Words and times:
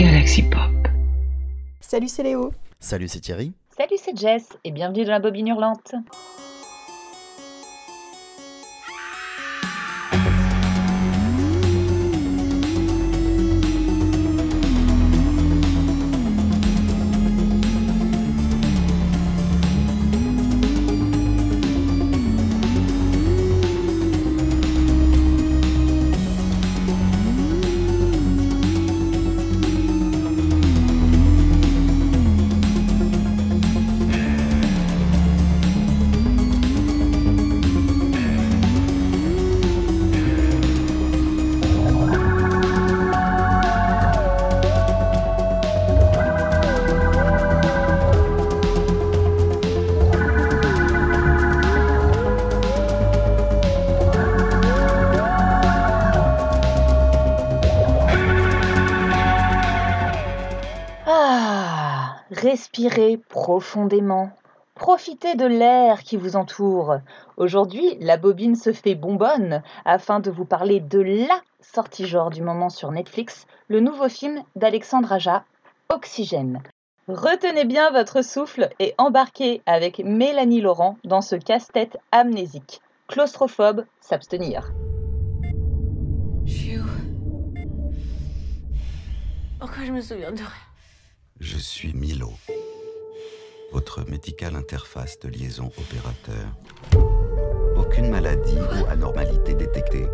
Galaxy 0.00 0.42
Pop. 0.44 0.88
Salut, 1.82 2.08
c'est 2.08 2.22
Léo. 2.22 2.52
Salut, 2.78 3.06
c'est 3.06 3.20
Thierry. 3.20 3.52
Salut, 3.76 3.98
c'est 4.02 4.16
Jess 4.16 4.48
et 4.64 4.70
bienvenue 4.70 5.04
dans 5.04 5.12
la 5.12 5.18
bobine 5.18 5.48
hurlante. 5.48 5.94
Respirez 62.90 63.18
profondément. 63.18 64.30
Profitez 64.74 65.34
de 65.36 65.46
l'air 65.46 66.02
qui 66.02 66.16
vous 66.16 66.36
entoure. 66.36 66.96
Aujourd'hui, 67.36 67.96
la 68.00 68.16
bobine 68.16 68.56
se 68.56 68.72
fait 68.72 68.94
bonbonne 68.94 69.62
afin 69.84 70.20
de 70.20 70.30
vous 70.30 70.44
parler 70.44 70.80
de 70.80 71.00
LA 71.00 71.40
sortie 71.60 72.06
genre 72.06 72.30
du 72.30 72.42
moment 72.42 72.70
sur 72.70 72.90
Netflix, 72.90 73.46
le 73.68 73.80
nouveau 73.80 74.08
film 74.08 74.42
d'Alexandre 74.56 75.12
Aja, 75.12 75.44
Oxygène. 75.88 76.62
Retenez 77.06 77.64
bien 77.64 77.90
votre 77.92 78.22
souffle 78.22 78.70
et 78.78 78.94
embarquez 78.98 79.62
avec 79.66 80.00
Mélanie 80.00 80.60
Laurent 80.60 80.96
dans 81.04 81.20
ce 81.20 81.36
casse-tête 81.36 81.98
amnésique. 82.12 82.80
Claustrophobe, 83.08 83.84
s'abstenir. 84.00 84.72
Je 86.44 86.52
suis 86.52 86.78
où 86.78 86.84
Pourquoi 89.60 89.84
je 89.84 89.92
me 89.92 90.00
souviens 90.00 90.32
de 90.32 90.38
rien? 90.38 90.70
Je 91.40 91.56
suis 91.56 91.94
Milo, 91.94 92.32
votre 93.72 94.08
médical 94.08 94.56
interface 94.56 95.18
de 95.20 95.28
liaison 95.28 95.70
opérateur. 95.78 96.46
Aucune 97.76 98.10
maladie 98.10 98.58
ou 98.58 98.86
anormalité 98.90 99.54
détectée. 99.54 100.06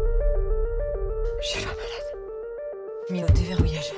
Je 1.42 1.46
suis 1.48 1.64
pas 1.64 1.70
malade. 1.70 2.06
Milo, 3.10 3.26
déverrouillage. 3.28 3.92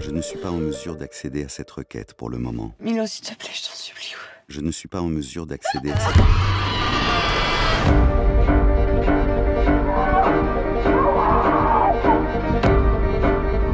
Je 0.00 0.10
ne 0.10 0.20
suis 0.20 0.38
pas 0.38 0.50
en 0.50 0.56
mesure 0.56 0.96
d'accéder 0.96 1.44
à 1.44 1.48
cette 1.48 1.70
requête 1.70 2.14
pour 2.14 2.28
le 2.28 2.38
moment. 2.38 2.74
Milo, 2.80 3.06
s'il 3.06 3.24
te 3.24 3.34
plaît, 3.34 3.50
je 3.52 3.62
t'en 3.62 3.74
supplie. 3.74 4.14
Je 4.48 4.60
ne 4.60 4.70
suis 4.70 4.88
pas 4.88 5.00
en 5.00 5.08
mesure 5.08 5.46
d'accéder 5.46 5.90
à 5.90 5.98
cette... 5.98 6.16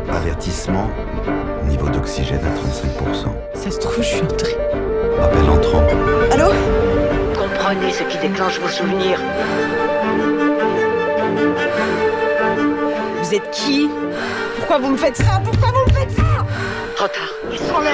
Avertissement, 0.08 0.90
niveau 1.66 1.88
d'oxygène 1.88 2.44
à 2.44 2.54
35%. 2.54 3.32
Ça 3.54 3.70
se 3.70 3.78
trouve, 3.78 4.02
je 4.02 4.02
suis 4.02 4.22
entrée. 4.22 4.56
Appel 5.20 5.50
entrant. 5.50 5.82
Allô 6.30 6.48
Comprenez 7.34 7.90
ce 7.92 8.04
qui 8.04 8.18
déclenche 8.18 8.58
vos 8.60 8.68
souvenirs. 8.68 9.18
Vous 13.20 13.34
êtes 13.34 13.50
qui 13.50 13.88
Pourquoi 14.56 14.78
vous 14.78 14.90
me 14.90 14.96
faites 14.96 15.16
ça 15.16 15.40
Pourquoi 15.44 15.68
vous 15.70 15.90
me 15.90 15.98
faites 15.98 16.10
ça 16.12 16.22
Trop 16.96 17.08
tard, 17.08 17.32
ils 17.50 17.58
sont 17.58 17.80
là. 17.80 17.90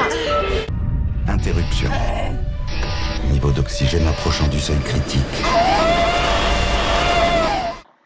Interruption. 1.28 1.90
Niveau 3.30 3.50
d'oxygène 3.50 4.06
approchant 4.06 4.46
du 4.48 4.58
seuil 4.58 4.78
critique. 4.80 5.22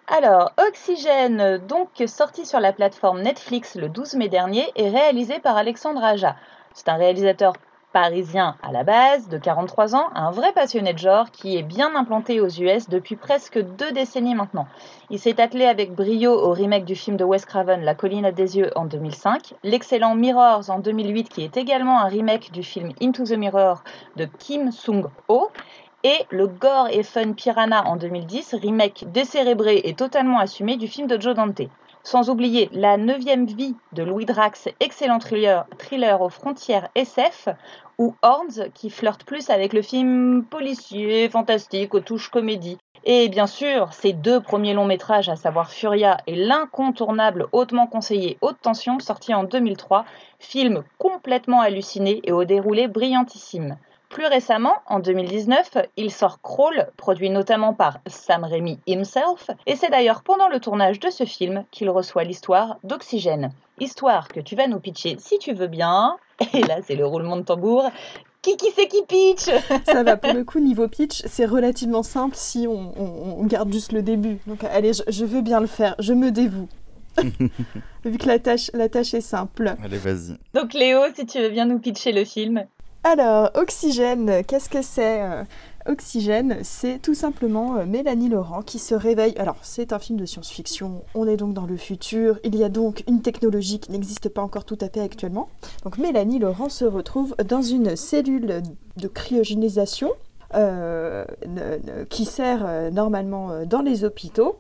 Alors, 0.09 0.53
Oxygène, 0.69 1.59
donc 1.67 1.89
sorti 2.07 2.45
sur 2.45 2.61
la 2.61 2.73
plateforme 2.73 3.23
Netflix 3.23 3.77
le 3.77 3.89
12 3.89 4.15
mai 4.15 4.29
dernier, 4.29 4.71
est 4.77 4.91
réalisé 4.91 5.39
par 5.39 5.57
Alexandre 5.57 6.05
Aja. 6.05 6.37
C'est 6.75 6.89
un 6.91 6.97
réalisateur 6.97 7.55
parisien 7.93 8.57
à 8.63 8.73
la 8.73 8.85
base, 8.85 9.29
de 9.29 9.39
43 9.39 9.95
ans, 9.95 10.09
un 10.15 10.31
vrai 10.31 10.53
passionné 10.53 10.93
de 10.93 10.99
genre 10.99 11.31
qui 11.31 11.57
est 11.57 11.63
bien 11.63 11.95
implanté 11.95 12.41
aux 12.41 12.49
US 12.49 12.89
depuis 12.89 13.17
presque 13.17 13.59
deux 13.59 13.93
décennies 13.93 14.35
maintenant. 14.35 14.67
Il 15.11 15.19
s'est 15.19 15.41
attelé 15.41 15.67
avec 15.67 15.95
brio 15.95 16.33
au 16.33 16.53
remake 16.53 16.85
du 16.85 16.95
film 16.95 17.17
de 17.17 17.25
Wes 17.25 17.45
Craven 17.45 17.83
La 17.83 17.95
colline 17.95 18.25
à 18.25 18.33
des 18.33 18.57
yeux 18.57 18.71
en 18.77 18.87
2005, 18.87 19.55
l'excellent 19.63 20.15
Mirrors 20.15 20.71
en 20.71 20.79
2008 20.79 21.29
qui 21.29 21.45
est 21.45 21.57
également 21.57 22.01
un 22.01 22.09
remake 22.09 22.51
du 22.53 22.63
film 22.63 22.93
Into 23.01 23.25
the 23.25 23.37
Mirror 23.37 23.83
de 24.17 24.25
Kim 24.25 24.73
Sung-ho, 24.73 25.51
et 26.05 26.27
le 26.31 26.49
gore 26.49 26.89
et 26.91 27.05
fun 27.05 27.33
Piranha 27.33 27.85
en 27.87 27.97
2010, 27.97 28.57
remake 28.61 29.05
décérébré 29.13 29.83
et 29.85 29.95
totalement 29.95 30.41
assumé 30.41 30.77
du 30.77 30.89
film 30.89 31.07
de 31.07 31.21
Joe 31.21 31.35
Dante. 31.35 31.63
Sans 32.05 32.31
oublier 32.31 32.69
La 32.73 32.97
neuvième 32.97 33.47
vie 33.47 33.77
de 33.93 34.03
Louis 34.03 34.25
Drax, 34.25 34.69
excellent 34.81 35.21
thriller, 35.21 35.67
aux 36.21 36.29
frontières 36.29 36.89
SF, 36.97 37.49
ou 37.97 38.17
Horns 38.23 38.71
qui 38.75 38.91
flirte 38.91 39.23
plus 39.23 39.51
avec 39.51 39.73
le 39.73 39.83
film 39.83 40.45
policier, 40.45 41.29
fantastique, 41.29 41.95
aux 41.95 42.01
touches 42.01 42.29
comédie. 42.29 42.77
Et 43.05 43.29
bien 43.29 43.47
sûr, 43.47 43.93
ses 43.93 44.13
deux 44.13 44.41
premiers 44.41 44.75
longs 44.75 44.85
métrages, 44.85 45.29
à 45.29 45.37
savoir 45.37 45.71
Furia 45.71 46.19
et 46.27 46.35
l'incontournable 46.35 47.47
hautement 47.53 47.87
conseillé 47.87 48.37
Haute 48.41 48.61
Tension, 48.61 48.99
sorti 48.99 49.33
en 49.33 49.45
2003, 49.45 50.05
film 50.41 50.83
complètement 50.99 51.61
halluciné 51.61 52.21
et 52.25 52.33
au 52.33 52.45
déroulé 52.45 52.89
brillantissime. 52.89 53.77
Plus 54.13 54.27
récemment, 54.27 54.75
en 54.87 55.01
2019, 55.01 55.79
il 55.97 56.11
sort 56.13 56.41
Crawl, 56.43 56.89
produit 56.99 57.31
notamment 57.31 57.73
par 57.73 57.99
Sam 58.07 58.45
Raimi 58.45 58.79
himself, 58.87 59.51
et 59.67 59.75
c'est 59.75 59.89
d'ailleurs 59.91 60.23
pendant 60.23 60.49
le 60.49 60.61
tournage 60.61 61.01
de 61.01 61.09
ce 61.09 61.25
film 61.25 61.65
qu'il 61.71 61.89
reçoit 61.89 62.23
l'histoire 62.25 62.77
d'Oxygène. 62.85 63.53
Histoire 63.81 64.29
que 64.29 64.41
tu 64.41 64.55
vas 64.55 64.67
nous 64.69 64.81
pitcher 64.81 65.17
si 65.19 65.39
tu 65.39 65.55
veux 65.55 65.67
bien. 65.67 66.17
Et 66.53 66.61
là, 66.61 66.77
c'est 66.87 66.95
le 66.95 67.07
roulement 67.07 67.37
de 67.37 67.43
tambour. 67.43 67.91
Qui 68.43 68.57
qui 68.59 68.67
c'est 68.77 68.87
qui 68.87 69.03
pitch? 69.09 69.49
Ça 69.87 70.03
va, 70.03 70.17
pour 70.19 70.33
le 70.35 70.45
coup, 70.45 70.59
niveau 70.61 70.89
pitch, 70.89 71.23
c'est 71.27 71.47
relativement 71.47 72.03
simple 72.03 72.35
si 72.37 72.67
on, 72.69 72.93
on- 73.01 73.37
on 73.41 73.45
garde 73.47 73.73
juste 73.73 73.93
le 73.93 74.03
début. 74.03 74.39
Donc, 74.47 74.63
allez, 74.65 74.93
je, 74.93 75.03
je 75.09 75.25
veux 75.25 75.41
bien 75.41 75.59
le 75.61 75.67
faire, 75.69 75.95
je 76.01 76.13
me 76.13 76.31
dévoue. 76.31 76.69
Vu 78.05 78.19
que 78.19 78.27
la 78.27 78.39
tâche, 78.39 78.71
la 78.75 78.89
tâche 78.89 79.15
est 79.15 79.21
simple. 79.21 79.75
Allez, 79.83 79.99
vas-y. 79.99 80.37
Donc 80.55 80.75
Léo, 80.75 81.01
si 81.15 81.25
tu 81.27 81.39
veux 81.41 81.51
bien 81.51 81.65
nous 81.67 81.79
pitcher 81.79 82.13
le 82.13 82.25
film. 82.25 82.67
Alors, 83.05 83.51
Oxygène, 83.55 84.45
qu'est-ce 84.47 84.69
que 84.69 84.81
c'est 84.81 85.23
euh, 85.23 85.43
Oxygène, 85.87 86.59
c'est 86.63 87.03
tout 87.03 87.15
simplement 87.15 87.79
euh, 87.79 87.85
Mélanie 87.85 88.29
Laurent 88.29 88.63
qui 88.63 88.79
se 88.79 88.95
réveille. 88.95 89.35
Alors, 89.39 89.57
c'est 89.63 89.93
un 89.93 89.99
film 89.99 90.21
de 90.21 90.25
science-fiction, 90.25 91.03
on 91.17 91.27
est 91.27 91.37
donc 91.37 91.53
dans 91.53 91.67
le 91.67 91.77
futur, 91.77 92.39
il 92.45 92.55
y 92.55 92.63
a 92.63 92.69
donc 92.69 93.03
une 93.09 93.21
technologie 93.21 93.81
qui 93.81 93.91
n'existe 93.91 94.29
pas 94.29 94.41
encore 94.41 94.65
tout 94.65 94.79
à 94.81 94.89
fait 94.89 95.01
actuellement. 95.01 95.49
Donc, 95.83 95.99
Mélanie 95.99 96.39
Laurent 96.39 96.69
se 96.69 96.85
retrouve 96.85 97.35
dans 97.45 97.61
une 97.61 97.97
cellule 97.97 98.63
de 98.97 99.09
cryogénisation 99.09 100.13
euh, 100.55 101.25
qui 102.11 102.27
sert 102.27 102.67
euh, 102.67 102.91
normalement 102.91 103.51
euh, 103.51 103.65
dans 103.65 103.81
les 103.81 104.05
hôpitaux. 104.05 104.59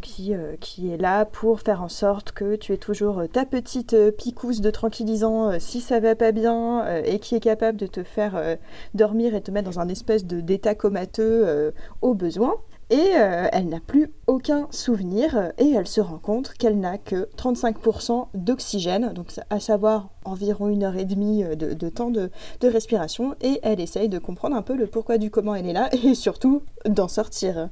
qui, 0.00 0.32
est 0.32 0.96
là 0.96 1.24
pour 1.24 1.60
faire 1.60 1.82
en 1.82 1.88
sorte 1.88 2.30
que 2.30 2.54
tu 2.54 2.72
aies 2.72 2.78
toujours 2.78 3.22
ta 3.32 3.44
petite 3.44 3.96
picouse 4.16 4.60
de 4.60 4.70
tranquillisant 4.70 5.58
si 5.58 5.80
ça 5.80 5.98
va 5.98 6.14
pas 6.14 6.30
bien 6.30 6.86
et 7.02 7.18
qui 7.18 7.34
est 7.34 7.40
capable 7.40 7.78
de 7.78 7.88
te 7.88 8.04
faire 8.04 8.40
dormir 8.94 9.34
et 9.34 9.40
te 9.40 9.50
mettre 9.50 9.68
dans 9.68 9.80
un 9.80 9.88
espèce 9.88 10.24
d'état 10.24 10.76
comateux 10.76 11.72
au 12.00 12.14
besoin. 12.14 12.54
Et 12.90 13.12
euh, 13.16 13.48
elle 13.52 13.68
n'a 13.68 13.80
plus 13.80 14.10
aucun 14.26 14.66
souvenir 14.70 15.36
euh, 15.36 15.50
et 15.58 15.72
elle 15.72 15.86
se 15.86 16.00
rend 16.00 16.16
compte 16.16 16.54
qu'elle 16.54 16.80
n'a 16.80 16.96
que 16.96 17.28
35% 17.36 18.28
d'oxygène, 18.32 19.12
donc 19.12 19.28
à 19.50 19.60
savoir 19.60 20.08
environ 20.24 20.68
une 20.68 20.84
heure 20.84 20.96
et 20.96 21.04
demie 21.04 21.44
euh, 21.44 21.54
de, 21.54 21.88
temps 21.90 22.10
de, 22.10 22.30
respiration 22.62 23.34
et 23.42 23.60
elle 23.62 23.80
essaye 23.80 24.08
de 24.08 24.18
comprendre 24.18 24.56
un 24.56 24.62
peu 24.62 24.74
le 24.74 24.86
pourquoi 24.86 25.18
du 25.18 25.30
comment 25.30 25.54
elle 25.54 25.66
est 25.66 25.74
là 25.74 25.90
et 26.02 26.14
surtout 26.14 26.62
d'en 26.86 27.08
sortir. 27.08 27.68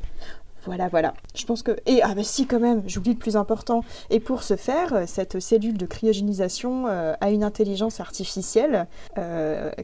Voilà, 0.66 0.88
voilà. 0.88 1.14
Je 1.34 1.46
pense 1.46 1.62
que... 1.62 1.76
Et 1.86 2.02
ah 2.02 2.12
bah 2.14 2.24
si 2.24 2.46
quand 2.46 2.58
même, 2.58 2.82
j'oublie 2.86 3.12
le 3.12 3.18
plus 3.18 3.36
important. 3.36 3.84
Et 4.10 4.18
pour 4.18 4.42
ce 4.42 4.56
faire, 4.56 5.04
cette 5.06 5.38
cellule 5.38 5.78
de 5.78 5.86
cryogénisation 5.86 6.86
a 6.86 7.30
une 7.30 7.44
intelligence 7.44 8.00
artificielle 8.00 8.88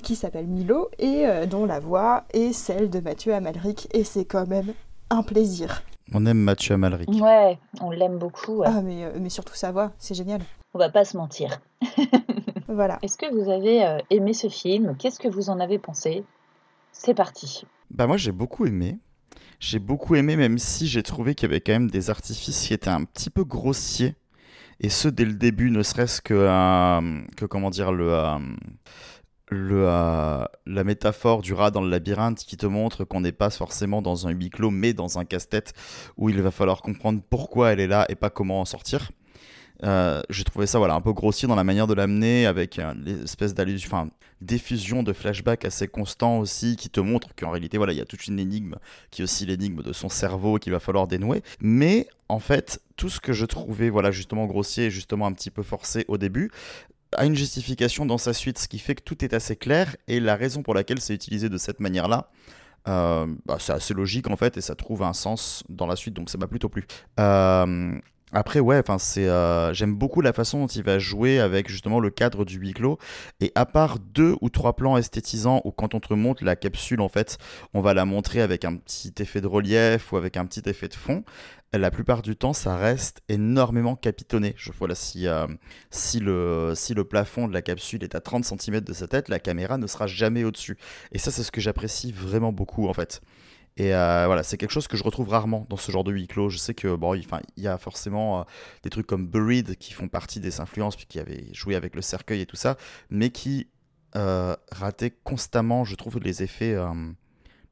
qui 0.02 0.17
s'appelle 0.17 0.49
Milo 0.49 0.90
et 0.99 1.25
dont 1.49 1.67
la 1.67 1.79
voix 1.79 2.25
est 2.34 2.52
celle 2.52 2.90
de 2.90 2.99
Mathieu 2.99 3.32
Amalric 3.32 3.87
et 3.94 4.02
c'est 4.02 4.25
quand 4.25 4.49
même 4.49 4.73
un 5.12 5.23
plaisir. 5.23 5.82
On 6.14 6.26
aime 6.26 6.38
Mathieu 6.38 6.75
Amalric. 6.75 7.09
Ouais, 7.09 7.59
on 7.81 7.91
l'aime 7.91 8.19
beaucoup. 8.19 8.59
ouais. 8.59 8.67
Ah, 8.69 8.82
mais, 8.82 9.05
euh, 9.05 9.12
mais 9.20 9.31
surtout 9.31 9.55
sa 9.55 9.73
voix, 9.73 9.93
c'est 9.99 10.14
génial. 10.14 10.41
On 10.75 10.79
va 10.79 10.88
pas 10.91 11.05
se 11.05 11.17
mentir. 11.17 11.61
Voilà. 12.69 12.99
Est-ce 13.03 13.19
que 13.19 13.31
vous 13.31 13.50
avez 13.50 13.85
euh, 13.85 13.99
aimé 14.09 14.32
ce 14.32 14.49
film? 14.49 14.97
Qu'est-ce 14.99 15.19
que 15.19 15.29
vous 15.29 15.50
en 15.50 15.61
avez 15.61 15.79
pensé? 15.79 16.25
C'est 16.91 17.12
parti. 17.12 17.64
Bah 17.91 18.06
moi 18.06 18.17
j'ai 18.17 18.32
beaucoup 18.32 18.64
aimé. 18.64 18.99
J'ai 19.61 19.79
beaucoup 19.79 20.14
aimé 20.14 20.37
même 20.37 20.56
si 20.56 20.87
j'ai 20.87 21.03
trouvé 21.03 21.35
qu'il 21.35 21.50
y 21.50 21.53
avait 21.53 21.61
quand 21.61 21.73
même 21.73 21.91
des 21.91 22.08
artifices 22.08 22.67
qui 22.67 22.73
étaient 22.73 22.88
un 22.88 23.05
petit 23.05 23.29
peu 23.29 23.44
grossiers. 23.44 24.15
Et 24.81 24.88
ce 24.88 25.08
dès 25.08 25.26
le 25.26 25.35
début, 25.35 25.70
ne 25.70 25.82
serait-ce 25.82 26.23
que, 26.23 26.32
euh, 26.35 27.20
que 27.37 27.44
comment 27.44 27.69
dire, 27.69 27.93
le, 27.93 28.12
euh, 28.15 28.38
le, 29.52 29.87
euh, 29.88 30.44
la 30.66 30.84
métaphore 30.84 31.43
du 31.43 31.54
rat 31.54 31.70
dans 31.70 31.82
le 31.82 31.90
labyrinthe 31.90 32.38
qui 32.38 32.56
te 32.56 32.66
montre 32.66 33.04
qu'on 33.04 33.20
n'est 33.20 33.32
pas 33.32 33.50
forcément 33.50 34.02
dans 34.02 34.26
un 34.26 34.31
huis 34.31 34.50
clos, 34.50 34.70
mais 34.70 34.93
dans 34.93 35.19
un 35.19 35.25
casse-tête 35.25 35.75
où 36.16 36.28
il 36.28 36.40
va 36.43 36.50
falloir 36.50 36.82
comprendre 36.82 37.20
pourquoi 37.28 37.72
elle 37.72 37.81
est 37.81 37.87
là 37.87 38.06
et 38.08 38.14
pas 38.14 38.31
comment 38.31 38.60
en 38.60 38.64
sortir. 38.64 39.10
Euh, 39.84 40.22
j'ai 40.31 40.44
trouvé 40.44 40.66
ça 40.66 40.78
voilà 40.78 40.94
un 40.94 41.00
peu 41.00 41.12
grossier 41.12 41.49
dans 41.49 41.56
la 41.56 41.64
manière 41.64 41.88
de 41.88 41.94
l'amener 41.94 42.46
avec 42.46 42.78
euh, 42.78 42.94
l'espèce 43.04 43.52
d'allusion 43.52 43.88
enfin 43.88 44.10
diffusion 44.40 45.02
de 45.02 45.12
flashbacks 45.12 45.64
assez 45.64 45.88
constant 45.88 46.38
aussi 46.38 46.76
qui 46.76 46.88
te 46.88 47.00
montre 47.00 47.34
qu'en 47.34 47.50
réalité 47.50 47.78
voilà 47.78 47.93
il 47.93 47.98
y 47.98 48.00
a 48.00 48.05
toute 48.05 48.28
une 48.28 48.38
énigme 48.38 48.76
qui 49.10 49.22
est 49.22 49.25
aussi 49.25 49.44
l'énigme 49.44 49.82
de 49.82 49.93
son 49.93 50.08
cerveau 50.08 50.58
qu'il 50.58 50.72
va 50.72 50.78
falloir 50.78 51.08
dénouer 51.08 51.43
mais 51.58 52.06
en 52.28 52.38
fait 52.38 52.81
tout 52.96 53.08
ce 53.08 53.19
que 53.19 53.32
je 53.32 53.44
trouvais 53.44 53.90
voilà 53.90 54.12
justement 54.12 54.46
grossier 54.46 54.84
et 54.87 54.90
justement 54.90 55.26
un 55.26 55.32
petit 55.32 55.50
peu 55.50 55.64
forcé 55.64 56.05
au 56.06 56.16
début 56.16 56.52
a 57.17 57.25
une 57.25 57.35
justification 57.35 58.06
dans 58.06 58.19
sa 58.19 58.32
suite 58.32 58.59
ce 58.59 58.69
qui 58.69 58.79
fait 58.79 58.94
que 58.94 59.03
tout 59.03 59.25
est 59.25 59.35
assez 59.35 59.56
clair 59.56 59.97
et 60.09 60.20
la 60.20 60.37
raison 60.37 60.62
pour 60.62 60.75
laquelle 60.75 61.00
c'est 61.00 61.14
utilisé 61.14 61.49
de 61.49 61.59
cette 61.59 61.81
manière 61.81 62.09
là 62.09 62.31
euh, 62.88 63.26
bah, 63.47 63.59
c'est 63.61 63.73
assez 63.73 63.94
logique 63.94 64.29
en 64.29 64.37
fait 64.37 64.56
et 64.56 64.61
ça 64.61 64.75
trouve 64.75 65.03
un 65.03 65.12
sens 65.12 65.62
dans 65.69 65.87
la 65.87 65.94
suite 65.94 66.14
donc 66.14 66.31
ça 66.31 66.38
m'a 66.38 66.49
plutôt 66.49 66.69
plu. 66.69 66.85
Euh, 67.20 67.93
après, 68.32 68.61
ouais, 68.61 68.79
enfin, 68.79 68.99
c'est, 68.99 69.29
euh, 69.29 69.75
j'aime 69.75 69.94
beaucoup 69.94 70.23
la 70.23 70.32
façon 70.32 70.61
dont 70.61 70.67
il 70.67 70.82
va 70.82 70.99
jouer 70.99 71.38
avec 71.38 71.69
justement 71.69 72.00
le 72.00 72.11
cadre 72.11 72.44
du 72.44 72.58
huis 72.58 72.73
clos. 72.73 72.99
Et 73.40 73.52
à 73.55 73.67
part 73.67 73.99
deux 73.99 74.37
ou 74.40 74.49
trois 74.49 74.75
plans 74.75 74.96
esthétisants 74.96 75.61
où 75.64 75.70
quand 75.70 75.94
on 75.94 76.00
te 76.00 76.14
montre 76.14 76.43
la 76.44 76.56
capsule, 76.56 77.00
en 77.02 77.08
fait, 77.08 77.38
on 77.75 77.81
va 77.81 77.93
la 77.93 78.05
montrer 78.06 78.40
avec 78.40 78.64
un 78.64 78.76
petit 78.76 79.12
effet 79.19 79.40
de 79.40 79.46
relief 79.46 80.12
ou 80.12 80.17
avec 80.17 80.37
un 80.37 80.46
petit 80.46 80.62
effet 80.69 80.88
de 80.88 80.94
fond. 80.94 81.25
La 81.75 81.90
plupart 81.90 82.20
du 82.20 82.37
temps, 82.37 82.52
ça 82.52 82.76
reste 82.76 83.23
énormément 83.29 83.96
capitonné. 83.96 84.55
Je 84.56 84.73
voilà, 84.79 84.94
si, 84.94 85.26
euh, 85.26 85.46
si, 85.90 86.19
le, 86.20 86.73
si 86.75 86.93
le 86.93 87.05
plafond 87.05 87.49
de 87.49 87.55
la 87.55 87.62
capsule 87.62 88.02
est 88.05 88.14
à 88.14 88.20
30 88.20 88.44
cm 88.44 88.81
de 88.81 88.93
sa 88.93 89.08
tête, 89.08 89.29
la 89.29 89.38
caméra 89.38 89.79
ne 89.79 89.87
sera 89.87 90.06
jamais 90.06 90.44
au-dessus. 90.44 90.76
Et 91.12 91.19
ça, 91.19 91.31
c'est 91.31 91.43
ce 91.43 91.50
que 91.50 91.61
j'apprécie 91.61 92.12
vraiment 92.12 92.52
beaucoup, 92.52 92.88
en 92.88 92.93
fait. 92.93 93.23
Et 93.76 93.94
euh, 93.94 94.24
voilà, 94.26 94.42
c'est 94.42 94.58
quelque 94.58 94.70
chose 94.70 94.86
que 94.86 94.96
je 94.96 95.02
retrouve 95.02 95.30
rarement 95.30 95.66
dans 95.70 95.76
ce 95.76 95.90
genre 95.90 96.04
de 96.04 96.12
huis 96.12 96.26
clos. 96.26 96.50
Je 96.50 96.58
sais 96.58 96.74
que 96.74 96.94
bon, 96.94 97.14
il, 97.14 97.26
y 97.56 97.66
a 97.66 97.78
forcément 97.78 98.40
euh, 98.40 98.42
des 98.82 98.90
trucs 98.90 99.06
comme 99.06 99.26
Buried 99.26 99.76
qui 99.76 99.92
font 99.92 100.08
partie 100.08 100.40
des 100.40 100.60
influences, 100.60 100.96
puis 100.96 101.06
qui 101.06 101.19
avaient 101.19 101.46
joué 101.52 101.74
avec 101.74 101.94
le 101.94 102.02
cercueil 102.02 102.42
et 102.42 102.46
tout 102.46 102.56
ça, 102.56 102.76
mais 103.08 103.30
qui 103.30 103.69
euh, 104.16 104.54
rataient 104.70 105.14
constamment, 105.24 105.84
je 105.84 105.94
trouve, 105.94 106.19
les 106.19 106.42
effets, 106.42 106.74
euh, 106.74 106.92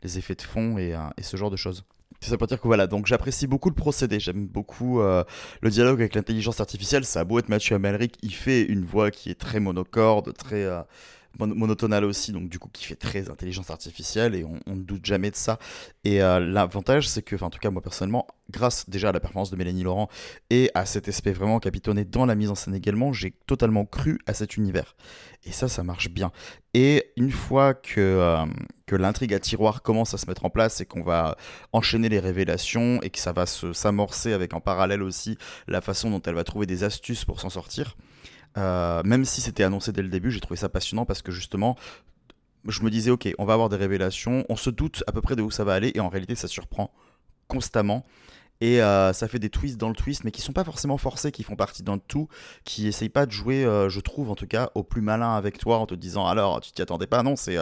les 0.02 0.16
effets 0.16 0.34
de 0.34 0.42
fond 0.42 0.78
et, 0.78 0.94
ce 1.20 1.36
genre 1.36 1.50
de 1.50 1.56
choses. 1.56 1.84
Ça 2.22 2.36
pour 2.36 2.46
dire 2.46 2.60
que 2.60 2.66
voilà, 2.66 2.86
donc 2.86 3.06
j'apprécie 3.06 3.46
beaucoup 3.46 3.70
le 3.70 3.74
procédé, 3.74 4.20
j'aime 4.20 4.46
beaucoup 4.46 5.00
le 5.00 5.70
dialogue 5.70 6.00
avec 6.00 6.14
l'intelligence 6.14 6.60
artificielle. 6.60 7.06
Ça 7.06 7.20
a 7.20 7.24
beau 7.24 7.38
être 7.38 7.48
Mathieu 7.48 7.76
Amalric, 7.76 8.18
il 8.22 8.34
fait 8.34 8.62
une 8.62 8.84
voix 8.84 9.10
qui 9.10 9.30
est 9.30 9.40
très 9.40 9.58
monocorde, 9.58 10.34
très 10.34 10.68
monotonale 11.38 12.04
aussi, 12.04 12.32
donc 12.32 12.48
du 12.48 12.58
coup 12.58 12.68
qui 12.72 12.84
fait 12.84 12.96
très 12.96 13.30
intelligence 13.30 13.70
artificielle 13.70 14.34
et 14.34 14.44
on, 14.44 14.74
ne 14.74 14.82
doute 14.82 15.04
jamais 15.04 15.30
de 15.30 15.36
ça. 15.36 15.58
Et 16.04 16.22
euh, 16.22 16.40
l'avantage, 16.40 17.08
c'est 17.08 17.22
que, 17.22 17.36
en 17.42 17.50
tout 17.50 17.58
cas 17.58 17.70
moi 17.70 17.82
personnellement, 17.82 18.26
grâce 18.50 18.88
déjà 18.88 19.10
à 19.10 19.12
la 19.12 19.20
performance 19.20 19.50
de 19.50 19.56
Mélanie 19.56 19.82
Laurent 19.82 20.08
et 20.50 20.70
à 20.74 20.84
cet 20.84 21.08
aspect 21.08 21.32
vraiment 21.32 21.60
capitonné 21.60 22.04
dans 22.04 22.26
la 22.26 22.34
mise 22.34 22.50
en 22.50 22.54
scène 22.54 22.74
également, 22.74 23.12
j'ai 23.12 23.32
totalement 23.46 23.84
cru 23.84 24.18
à 24.26 24.34
cet 24.34 24.56
univers. 24.56 24.96
Et 25.44 25.52
ça, 25.52 25.68
ça 25.68 25.82
marche 25.82 26.10
bien. 26.10 26.32
Et 26.74 27.12
une 27.16 27.30
fois 27.30 27.72
que, 27.72 28.00
euh, 28.00 28.44
que 28.86 28.94
l'intrigue 28.94 29.32
à 29.32 29.40
tiroir 29.40 29.82
commence 29.82 30.12
à 30.12 30.18
se 30.18 30.26
mettre 30.26 30.44
en 30.44 30.50
place 30.50 30.80
et 30.80 30.86
qu'on 30.86 31.02
va 31.02 31.36
enchaîner 31.72 32.08
les 32.08 32.20
révélations 32.20 33.00
et 33.02 33.10
que 33.10 33.18
ça 33.18 33.32
va 33.32 33.46
s'amorcer 33.46 34.32
avec 34.32 34.52
en 34.52 34.60
parallèle 34.60 35.02
aussi 35.02 35.38
la 35.66 35.80
façon 35.80 36.10
dont 36.10 36.20
elle 36.22 36.34
va 36.34 36.44
trouver 36.44 36.66
des 36.66 36.84
astuces 36.84 37.24
pour 37.24 37.40
s'en 37.40 37.50
sortir, 37.50 37.96
euh, 38.58 39.02
même 39.04 39.24
si 39.24 39.40
c'était 39.40 39.62
annoncé 39.62 39.92
dès 39.92 40.02
le 40.02 40.08
début, 40.08 40.30
j'ai 40.30 40.40
trouvé 40.40 40.56
ça 40.56 40.68
passionnant 40.68 41.04
parce 41.04 41.22
que 41.22 41.32
justement, 41.32 41.76
je 42.66 42.82
me 42.82 42.90
disais, 42.90 43.10
ok, 43.10 43.32
on 43.38 43.44
va 43.44 43.54
avoir 43.54 43.68
des 43.68 43.76
révélations, 43.76 44.44
on 44.48 44.56
se 44.56 44.70
doute 44.70 45.04
à 45.06 45.12
peu 45.12 45.20
près 45.20 45.36
de 45.36 45.42
où 45.42 45.50
ça 45.50 45.64
va 45.64 45.74
aller 45.74 45.92
et 45.94 46.00
en 46.00 46.08
réalité, 46.08 46.34
ça 46.34 46.48
surprend 46.48 46.92
constamment. 47.48 48.04
Et 48.62 48.82
euh, 48.82 49.14
ça 49.14 49.26
fait 49.26 49.38
des 49.38 49.48
twists 49.48 49.78
dans 49.78 49.88
le 49.88 49.94
twist, 49.94 50.24
mais 50.24 50.30
qui 50.30 50.42
sont 50.42 50.52
pas 50.52 50.64
forcément 50.64 50.98
forcés, 50.98 51.32
qui 51.32 51.42
font 51.42 51.56
partie 51.56 51.82
d'un 51.82 51.96
tout, 51.96 52.28
qui 52.64 52.86
essayent 52.86 53.08
pas 53.08 53.24
de 53.24 53.30
jouer, 53.30 53.64
euh, 53.64 53.88
je 53.88 54.00
trouve 54.00 54.30
en 54.30 54.34
tout 54.34 54.46
cas, 54.46 54.70
au 54.74 54.82
plus 54.82 55.00
malin 55.00 55.34
avec 55.34 55.56
toi 55.56 55.78
en 55.78 55.86
te 55.86 55.94
disant 55.94 56.26
alors 56.26 56.60
tu 56.60 56.72
t'y 56.72 56.82
attendais 56.82 57.06
pas. 57.06 57.22
Non, 57.22 57.36
c'est 57.36 57.56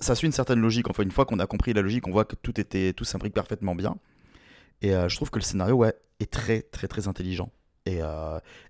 ça 0.00 0.16
suit 0.16 0.26
une 0.26 0.32
certaine 0.32 0.60
logique. 0.60 0.90
Enfin, 0.90 1.04
une 1.04 1.12
fois 1.12 1.24
qu'on 1.24 1.38
a 1.38 1.46
compris 1.46 1.72
la 1.72 1.82
logique, 1.82 2.08
on 2.08 2.10
voit 2.10 2.24
que 2.24 2.34
tout 2.34 2.60
était, 2.60 2.92
tout 2.92 3.04
s'imbrique 3.04 3.34
parfaitement 3.34 3.76
bien. 3.76 3.96
Et 4.82 4.90
je 4.90 5.14
trouve 5.14 5.30
que 5.30 5.38
le 5.38 5.44
scénario, 5.44 5.76
ouais, 5.76 5.94
est 6.18 6.30
très, 6.30 6.62
très, 6.62 6.88
très 6.88 7.06
intelligent 7.06 7.50
et, 7.86 8.00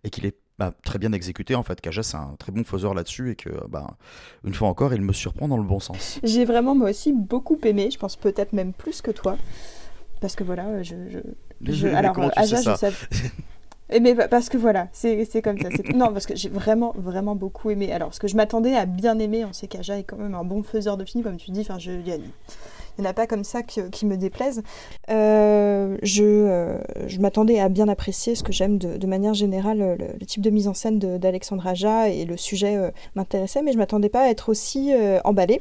et 0.05 0.11
qu'il 0.11 0.27
est 0.27 0.37
bah, 0.59 0.73
très 0.85 0.99
bien 0.99 1.13
exécuté 1.13 1.55
en 1.55 1.63
fait. 1.63 1.81
Kaja, 1.81 2.03
c'est 2.03 2.17
un 2.17 2.35
très 2.39 2.53
bon 2.53 2.65
faiseur 2.65 2.95
là-dessus 2.95 3.31
et 3.33 3.37
que, 3.37 3.51
bah, 3.69 3.97
une 4.45 4.55
fois 4.55 4.69
encore, 4.69 4.95
il 4.95 5.01
me 5.03 5.13
surprend 5.13 5.49
dans 5.49 5.57
le 5.57 5.63
bon 5.65 5.81
sens. 5.81 6.19
J'ai 6.23 6.45
vraiment 6.45 6.75
moi 6.75 6.91
aussi 6.91 7.13
beaucoup 7.13 7.59
aimé, 7.65 7.91
je 7.93 7.99
pense 7.99 8.17
peut-être 8.17 8.53
même 8.53 8.73
plus 8.73 9.03
que 9.03 9.11
toi. 9.11 9.37
Parce 10.21 10.37
que 10.37 10.45
voilà, 10.45 10.83
je. 10.83 10.95
je, 11.11 11.19
Mais- 11.61 11.73
je- 11.73 11.87
mais- 11.87 11.93
mais 11.93 11.99
alors, 11.99 12.19
Aja, 12.37 12.57
ça 12.57 12.73
je 12.75 12.79
savais. 12.79 12.97
Et 13.91 14.01
mais 14.01 14.15
pa- 14.15 14.29
parce 14.29 14.49
que 14.49 14.57
voilà, 14.57 14.89
c'est 14.93 15.27
comme 15.43 15.59
ça. 15.61 15.69
Non, 15.95 16.11
parce 16.13 16.25
que 16.27 16.35
j'ai 16.35 16.49
vraiment, 16.49 16.95
vraiment 16.97 17.35
beaucoup 17.37 17.71
aimé. 17.71 17.93
Alors, 17.93 18.09
parce 18.09 18.19
que 18.19 18.29
je 18.29 18.35
m'attendais 18.35 18.75
à 18.75 18.87
bien 18.87 19.19
aimer, 19.19 19.45
on 19.45 19.53
sait 19.53 19.67
qu'Aja 19.69 19.99
est 19.99 20.05
quand 20.05 20.17
même 20.17 20.35
un 20.35 20.45
bon 20.45 20.63
faiseur 20.63 20.97
de 20.97 21.05
films, 21.05 21.23
comme 21.23 21.37
tu 21.37 21.51
dis. 21.51 21.61
Enfin, 21.61 21.79
je, 21.79 21.91
il 21.91 22.09
y 22.09 22.13
a- 22.13 22.17
il 22.99 23.03
n'y 23.03 23.07
en 23.07 23.11
a 23.11 23.15
pas 23.15 23.27
comme 23.27 23.45
ça 23.45 23.63
qui 23.63 24.07
me 24.07 24.17
déplaisent. 24.17 24.63
Euh, 25.11 25.97
je 26.03 26.25
euh, 26.25 26.79
je 27.07 27.21
m'attendais 27.21 27.61
à 27.61 27.69
bien 27.69 27.89
apprécier 27.89 28.35
ce 28.35 28.43
que 28.43 28.53
j'aime 28.53 28.79
de, 28.79 29.07
manière 29.07 29.35
générale, 29.35 29.97
le, 29.99 30.27
type 30.27 30.43
de 30.43 30.51
mise 30.51 30.69
en 30.69 30.75
scène 30.75 30.99
d'Alexandre 30.99 31.67
Aja 31.67 32.09
et 32.09 32.25
le 32.25 32.37
sujet 32.37 32.77
euh, 32.77 32.91
m'intéressait, 33.15 33.63
mais 33.63 33.73
je 33.73 33.79
m'attendais 33.79 34.09
pas 34.09 34.23
à 34.23 34.29
être 34.29 34.49
aussi 34.49 34.93
emballée. 35.25 35.61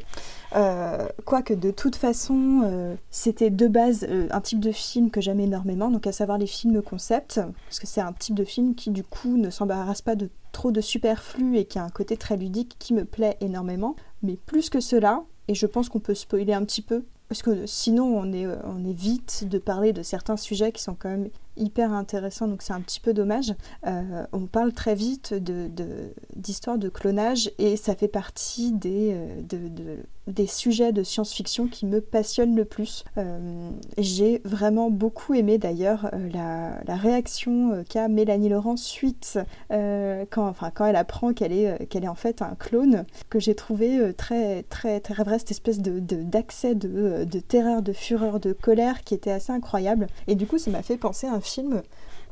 Quoique 1.25 1.53
de 1.53 1.71
toute 1.71 1.95
façon, 1.95 2.95
c'était 3.09 3.49
de 3.49 3.67
base 3.67 4.07
un 4.29 4.41
type 4.41 4.59
de 4.59 4.71
film 4.71 5.09
que 5.09 5.19
j'aime 5.19 5.39
énormément, 5.39 5.89
donc 5.89 6.05
à 6.05 6.11
savoir 6.11 6.37
les 6.37 6.47
films 6.47 6.81
concept, 6.81 7.41
parce 7.65 7.79
que 7.79 7.87
c'est 7.87 8.01
un 8.01 8.13
type 8.13 8.35
de 8.35 8.43
film 8.43 8.75
qui 8.75 8.91
du 8.91 9.03
coup 9.03 9.37
ne 9.37 9.49
s'embarrasse 9.49 10.01
pas 10.01 10.15
de 10.15 10.29
trop 10.51 10.71
de 10.71 10.81
superflu 10.81 11.57
et 11.57 11.65
qui 11.65 11.79
a 11.79 11.83
un 11.83 11.89
côté 11.89 12.15
très 12.17 12.37
ludique 12.37 12.75
qui 12.79 12.93
me 12.93 13.05
plaît 13.05 13.37
énormément. 13.41 13.95
Mais 14.21 14.37
plus 14.45 14.69
que 14.69 14.79
cela, 14.79 15.23
et 15.47 15.55
je 15.55 15.65
pense 15.65 15.89
qu'on 15.89 15.99
peut 15.99 16.13
spoiler 16.13 16.53
un 16.53 16.63
petit 16.63 16.81
peu, 16.81 17.03
parce 17.33 17.41
que 17.41 17.65
sinon 17.65 18.15
on 18.15 18.31
est, 18.31 18.45
euh, 18.45 18.57
on 18.63 18.85
est 18.85 18.93
vite 18.93 19.47
de 19.49 19.57
parler 19.57 19.91
de 19.91 20.03
certains 20.03 20.37
sujets 20.37 20.71
qui 20.71 20.83
sont 20.83 20.93
quand 20.93 21.09
même 21.09 21.29
hyper 21.57 21.93
intéressants, 21.93 22.47
donc 22.47 22.61
c'est 22.61 22.73
un 22.73 22.81
petit 22.81 22.99
peu 22.99 23.13
dommage. 23.13 23.53
Euh, 23.85 24.25
on 24.33 24.45
parle 24.47 24.73
très 24.73 24.95
vite 24.95 25.33
de, 25.33 25.67
de- 25.67 26.13
d'histoires 26.35 26.77
de 26.77 26.89
clonage 26.89 27.51
et 27.59 27.77
ça 27.77 27.95
fait 27.95 28.07
partie 28.07 28.71
des, 28.71 29.11
euh, 29.13 29.41
de- 29.41 29.67
de- 29.67 29.97
des 30.27 30.47
sujets 30.47 30.93
de 30.93 31.03
science-fiction 31.03 31.67
qui 31.67 31.85
me 31.85 31.99
passionnent 31.99 32.55
le 32.55 32.63
plus. 32.63 33.03
Euh, 33.17 33.69
j'ai 33.97 34.41
vraiment 34.45 34.89
beaucoup 34.89 35.33
aimé 35.33 35.57
d'ailleurs 35.57 36.09
la, 36.33 36.81
la 36.87 36.95
réaction 36.95 37.83
qu'a 37.89 38.07
Mélanie 38.07 38.47
Laurent 38.47 38.77
suite 38.77 39.37
quand, 39.69 40.47
enfin, 40.47 40.71
quand 40.73 40.85
elle 40.85 40.95
apprend 40.95 41.33
qu'elle 41.33 41.51
est, 41.51 41.87
qu'elle 41.87 42.05
est 42.05 42.09
en 42.09 42.15
fait 42.15 42.41
un 42.41 42.55
clone, 42.57 43.05
que 43.29 43.39
j'ai 43.39 43.53
trouvé 43.55 44.13
très, 44.15 44.63
très, 44.63 45.01
très 45.01 45.23
vrai, 45.23 45.39
cette 45.39 45.51
espèce 45.51 45.81
de, 45.81 45.99
de- 45.99 46.23
d'accès 46.23 46.73
de, 46.75 46.89
euh, 46.93 47.25
de 47.25 47.39
terreur, 47.39 47.81
de 47.81 47.91
fureur, 47.91 48.39
de 48.39 48.53
colère 48.53 49.03
qui 49.03 49.13
était 49.15 49.31
assez 49.31 49.51
incroyable. 49.51 50.07
Et 50.27 50.35
du 50.35 50.47
coup, 50.47 50.57
ça 50.57 50.71
m'a 50.71 50.83
fait 50.83 50.97
penser 50.97 51.27
à 51.27 51.33
un 51.33 51.41
film 51.43 51.81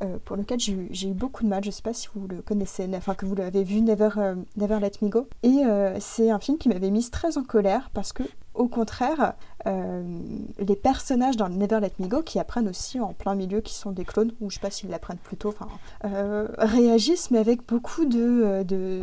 euh, 0.02 0.18
pour 0.24 0.36
lequel 0.36 0.58
j'ai 0.58 0.72
eu, 0.72 1.14
beaucoup 1.14 1.44
de 1.44 1.48
mal. 1.48 1.62
Je 1.64 1.70
sais 1.70 1.82
pas 1.82 1.92
si 1.92 2.08
vous 2.14 2.26
le 2.26 2.42
connaissez, 2.42 2.88
enfin 2.94 3.14
que 3.14 3.26
vous 3.26 3.34
l'avez 3.34 3.62
vu, 3.62 3.80
Never, 3.80 4.10
euh, 4.16 4.34
Never 4.56 4.80
Let 4.80 4.92
Me 5.02 5.08
Go. 5.08 5.28
Et 5.42 5.64
euh, 5.64 5.96
c'est 6.00 6.30
un 6.30 6.38
film 6.38 6.58
qui 6.58 6.68
m'avait 6.68 6.90
mise 6.90 7.10
très 7.10 7.38
en 7.38 7.44
colère 7.44 7.90
parce 7.94 8.12
que, 8.12 8.24
au 8.54 8.68
contraire, 8.68 9.34
euh, 9.66 10.02
les 10.58 10.76
personnages 10.76 11.36
dans 11.36 11.48
Never 11.48 11.80
Let 11.80 11.92
Me 11.98 12.08
Go, 12.08 12.22
qui 12.22 12.38
apprennent 12.38 12.68
aussi 12.68 13.00
en 13.00 13.12
plein 13.12 13.34
milieu, 13.34 13.60
qui 13.60 13.74
sont 13.74 13.92
des 13.92 14.04
clones, 14.04 14.32
ou 14.40 14.50
je 14.50 14.54
sais 14.54 14.60
pas 14.60 14.70
s'ils 14.70 14.90
l'apprennent 14.90 15.18
plus 15.18 15.36
tôt, 15.36 15.54
euh, 16.04 16.48
réagissent, 16.58 17.30
mais 17.30 17.38
avec 17.38 17.66
beaucoup 17.66 18.04
de, 18.04 18.42
euh, 18.44 18.64
de, 18.64 19.02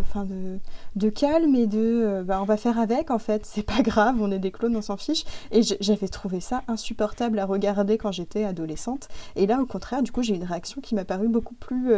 de, 0.96 1.10
calme 1.10 1.56
et 1.56 1.68
de, 1.68 2.24
bah, 2.26 2.40
on 2.42 2.46
va 2.46 2.58
faire 2.58 2.80
avec 2.80 3.12
en 3.12 3.20
fait, 3.20 3.46
c'est 3.46 3.64
pas 3.64 3.82
grave, 3.82 4.16
on 4.20 4.32
est 4.32 4.40
des 4.40 4.52
clones, 4.52 4.76
on 4.76 4.82
s'en 4.82 4.98
fiche. 4.98 5.24
Et 5.52 5.62
j'avais 5.64 6.08
trouvé 6.08 6.40
ça 6.40 6.64
insupportable 6.68 7.40
à 7.40 7.46
regarder 7.46 7.98
quand 7.98 8.12
j'étais 8.12 8.44
adolescente. 8.44 9.08
Et 9.36 9.48
là, 9.48 9.62
au 9.62 9.66
contraire, 9.66 10.04
du 10.04 10.12
coup, 10.12 10.24
j'ai 10.24 10.36
une 10.36 10.44
réaction 10.44 10.82
qui 10.82 10.96
m'a 10.96 11.06
paru 11.06 11.28
beaucoup 11.28 11.56
plus, 11.56 11.94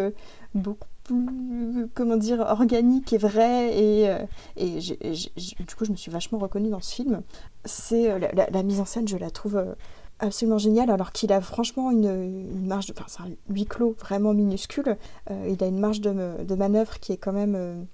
beaucoup 0.54 0.88
comment 1.94 2.18
dire, 2.18 2.40
organique 2.40 3.14
et 3.14 3.18
vraie. 3.18 3.78
Et, 3.78 4.10
euh, 4.10 4.26
et 4.58 4.80
du 4.80 5.76
coup, 5.76 5.86
je 5.86 5.92
me 5.92 5.96
suis 5.96 6.12
vachement 6.12 6.38
reconnue 6.38 6.70
dans 6.70 6.82
ce 6.82 6.94
film. 6.94 7.22
C'est 7.66 8.12
euh, 8.12 8.20
la, 8.20 8.64
mise 8.64 8.80
en 8.80 8.86
scène, 8.86 9.08
je 9.08 9.18
la 9.18 9.32
trouve 9.32 9.58
euh, 9.58 9.74
absolument 10.20 10.58
génial, 10.58 10.90
alors 10.90 11.12
qu'il 11.12 11.32
a 11.32 11.42
franchement 11.42 11.92
une, 11.92 12.66
marge, 12.66 12.88
de, 12.88 12.94
enfin 12.94 13.06
c'est 13.08 13.22
un 13.22 13.36
huis 13.50 13.66
clos 13.66 13.96
vraiment 14.00 14.34
minuscule, 14.34 14.98
il 15.30 15.64
a 15.64 15.68
une 15.68 15.80
marge 15.80 16.00
de, 16.00 16.56
manœuvre 16.56 17.00
qui 17.00 17.12
est 17.12 17.18
quand 17.18 17.34
même 17.34 17.88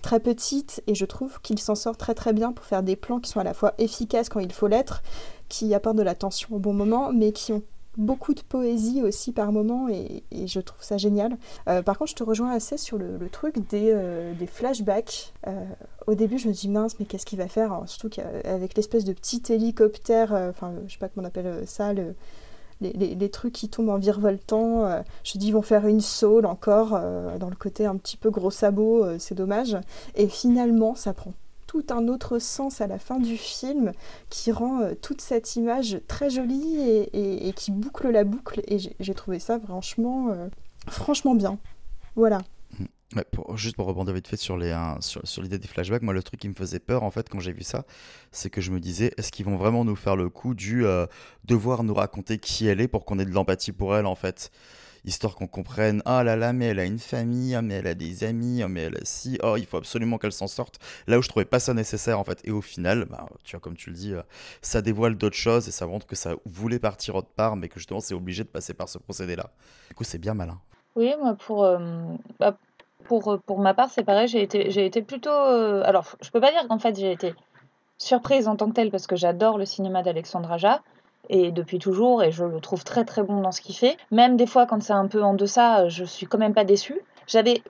très 0.00 0.18
petite, 0.18 0.82
et 0.86 0.94
je 0.94 1.04
trouve 1.04 1.42
qu'il 1.42 1.58
s'en 1.58 1.74
sort 1.74 1.98
très 1.98 2.14
très 2.14 2.32
bien 2.32 2.52
pour 2.52 2.64
faire 2.64 2.82
des 2.82 2.96
plans 2.96 3.20
qui 3.20 3.30
sont 3.30 3.40
à 3.40 3.44
la 3.44 3.52
fois 3.52 3.74
efficaces 3.76 4.30
quand 4.30 4.40
il 4.40 4.52
faut 4.52 4.66
l'être, 4.66 5.02
qui 5.50 5.74
apportent 5.74 5.98
de 5.98 6.02
la 6.02 6.14
tension 6.14 6.56
au 6.56 6.58
bon 6.58 6.72
moment, 6.72 7.12
mais 7.12 7.32
qui 7.32 7.52
ont 7.52 7.62
beaucoup 7.96 8.34
de 8.34 8.42
poésie 8.42 9.02
aussi 9.02 9.32
par 9.32 9.52
moment 9.52 9.88
et, 9.88 10.22
je 10.46 10.60
trouve 10.60 10.82
ça 10.82 10.96
génial. 10.96 11.36
Euh, 11.68 11.82
par 11.82 11.98
contre, 11.98 12.10
je 12.10 12.16
te 12.16 12.24
rejoins 12.24 12.52
assez 12.52 12.76
sur 12.76 12.98
le, 12.98 13.18
truc 13.30 13.56
des, 13.68 13.90
euh, 13.92 14.34
flashbacks. 14.46 15.32
Euh, 15.46 15.64
au 16.06 16.14
début, 16.14 16.38
je 16.38 16.48
me 16.48 16.52
dis 16.52 16.68
mince, 16.68 16.96
mais 16.98 17.06
qu'est-ce 17.06 17.26
qu'il 17.26 17.38
va 17.38 17.48
faire 17.48 17.72
Alors, 17.72 17.88
Surtout 17.88 18.08
qu'avec 18.08 18.76
l'espèce 18.76 19.04
de 19.04 19.12
petit 19.12 19.42
hélicoptère, 19.48 20.32
enfin, 20.32 20.72
je 20.86 20.92
sais 20.92 20.98
pas 20.98 21.08
comment 21.08 21.24
on 21.24 21.28
appelle 21.28 21.66
ça, 21.66 21.92
le, 21.92 22.14
les, 22.80 22.92
les, 22.92 23.14
les, 23.14 23.30
trucs 23.30 23.52
qui 23.52 23.68
tombent 23.68 23.90
en 23.90 23.98
virevoltant. 23.98 25.02
je 25.22 25.38
dis, 25.38 25.48
ils 25.48 25.52
vont 25.52 25.62
faire 25.62 25.86
une 25.86 26.00
saule 26.00 26.46
encore 26.46 26.90
dans 27.38 27.48
le 27.48 27.56
côté 27.56 27.86
un 27.86 27.96
petit 27.96 28.16
peu 28.16 28.30
gros 28.30 28.50
sabot, 28.50 29.18
c'est 29.18 29.34
dommage. 29.34 29.76
Et 30.14 30.28
finalement, 30.28 30.94
ça 30.94 31.14
prend 31.14 31.32
tout 31.74 31.92
un 31.92 32.06
autre 32.06 32.38
sens 32.38 32.80
à 32.80 32.86
la 32.86 33.00
fin 33.00 33.18
du 33.18 33.36
film 33.36 33.92
qui 34.30 34.52
rend 34.52 34.80
euh, 34.80 34.94
toute 34.94 35.20
cette 35.20 35.56
image 35.56 36.00
très 36.06 36.30
jolie 36.30 36.76
et, 37.12 37.52
qui 37.56 37.72
boucle 37.72 38.10
la 38.10 38.22
boucle. 38.22 38.62
Et 38.68 38.78
j'ai 38.78 39.14
trouvé 39.14 39.40
ça 39.40 39.58
franchement, 39.58 40.28
euh, 40.30 40.46
franchement 40.88 41.34
bien. 41.34 41.58
Voilà. 42.14 42.42
Ouais, 43.16 43.24
pour, 43.32 43.56
juste 43.56 43.74
pour 43.74 43.86
rebondir 43.86 44.14
vite 44.14 44.28
fait 44.28 44.36
sur 44.36 44.56
les 44.56 44.70
hein, 44.70 44.98
sur, 45.00 45.26
sur 45.26 45.42
l'idée 45.42 45.58
des 45.58 45.66
flashbacks, 45.66 46.02
moi 46.02 46.14
le 46.14 46.22
truc 46.22 46.40
qui 46.40 46.48
me 46.48 46.54
faisait 46.54 46.78
peur 46.78 47.02
en 47.02 47.10
fait 47.10 47.28
quand 47.28 47.40
j'ai 47.40 47.52
vu 47.52 47.62
ça, 47.62 47.84
c'est 48.30 48.50
que 48.50 48.60
je 48.60 48.70
me 48.70 48.78
disais 48.78 49.12
est-ce 49.16 49.32
qu'ils 49.32 49.44
vont 49.44 49.56
vraiment 49.56 49.84
nous 49.84 49.96
faire 49.96 50.14
le 50.14 50.28
coup 50.30 50.54
du 50.54 50.86
euh, 50.86 51.06
devoir 51.44 51.82
nous 51.82 51.94
raconter 51.94 52.38
qui 52.38 52.66
elle 52.66 52.80
est 52.80 52.88
pour 52.88 53.04
qu'on 53.04 53.18
ait 53.18 53.24
de 53.24 53.32
l'empathie 53.32 53.72
pour 53.72 53.96
elle 53.96 54.06
en 54.06 54.14
fait? 54.14 54.52
Histoire 55.04 55.34
qu'on 55.34 55.46
comprenne 55.46 56.02
ah 56.04 56.24
là 56.24 56.36
là 56.36 56.52
mais 56.52 56.66
elle 56.66 56.78
a 56.78 56.84
une 56.84 56.98
famille 56.98 57.54
ah 57.54 57.62
mais 57.62 57.74
elle 57.74 57.86
a 57.86 57.94
des 57.94 58.24
amis 58.24 58.62
ah 58.62 58.68
mais 58.68 58.82
elle 58.82 58.96
a 58.96 59.04
si 59.04 59.38
oh 59.42 59.56
il 59.56 59.66
faut 59.66 59.76
absolument 59.76 60.18
qu'elle 60.18 60.32
s'en 60.32 60.46
sorte. 60.46 60.78
Là 61.06 61.18
où 61.18 61.22
je 61.22 61.28
trouvais 61.28 61.44
pas 61.44 61.58
ça 61.58 61.74
nécessaire 61.74 62.18
en 62.18 62.24
fait. 62.24 62.40
Et 62.44 62.50
au 62.50 62.60
final 62.60 63.06
bah, 63.06 63.26
tu 63.44 63.56
vois 63.56 63.60
comme 63.60 63.76
tu 63.76 63.90
le 63.90 63.96
dis 63.96 64.14
euh, 64.14 64.22
ça 64.62 64.82
dévoile 64.82 65.16
d'autres 65.16 65.36
choses 65.36 65.68
et 65.68 65.70
ça 65.70 65.86
montre 65.86 66.06
que 66.06 66.16
ça 66.16 66.34
voulait 66.44 66.78
partir 66.78 67.14
autre 67.14 67.28
part 67.34 67.56
mais 67.56 67.68
que 67.68 67.78
justement 67.78 68.00
c'est 68.00 68.14
obligé 68.14 68.44
de 68.44 68.48
passer 68.48 68.74
par 68.74 68.88
ce 68.88 68.98
procédé 68.98 69.36
là 69.36 69.50
du 69.88 69.94
coup 69.94 70.04
c'est 70.04 70.18
bien 70.18 70.34
malin. 70.34 70.58
Oui 70.96 71.12
moi 71.20 71.34
pour 71.34 71.64
euh, 71.64 71.78
bah, 72.40 72.56
pour 73.04 73.38
pour 73.46 73.58
ma 73.58 73.74
part 73.74 73.90
c'est 73.90 74.04
pareil. 74.04 74.28
J'ai 74.28 74.42
été 74.42 74.70
j'ai 74.70 74.86
été 74.86 75.02
plutôt 75.02 75.30
euh, 75.30 75.82
alors 75.84 76.16
je 76.22 76.30
peux 76.30 76.40
pas 76.40 76.50
dire 76.50 76.66
qu'en 76.68 76.78
fait 76.78 76.98
j'ai 76.98 77.12
été 77.12 77.34
surprise 77.98 78.48
en 78.48 78.56
tant 78.56 78.68
que 78.68 78.74
telle 78.74 78.90
parce 78.90 79.06
que 79.06 79.16
j'adore 79.16 79.58
le 79.58 79.66
cinéma 79.66 80.02
d'Alexandre 80.02 80.50
Aja 80.50 80.82
et 81.28 81.50
depuis 81.50 81.78
toujours 81.78 82.22
et 82.22 82.30
je 82.30 82.44
le 82.44 82.60
trouve 82.60 82.84
très 82.84 83.04
très 83.04 83.22
bon 83.22 83.40
dans 83.40 83.52
ce 83.52 83.60
qu'il 83.60 83.74
fait. 83.74 83.96
Même 84.10 84.36
des 84.36 84.46
fois 84.46 84.66
quand 84.66 84.82
c'est 84.82 84.92
un 84.92 85.06
peu 85.06 85.22
en 85.22 85.34
deçà, 85.34 85.88
je 85.88 86.04
suis 86.04 86.26
quand 86.26 86.38
même 86.38 86.54
pas 86.54 86.64
déçue. 86.64 87.00
J'avais 87.26 87.62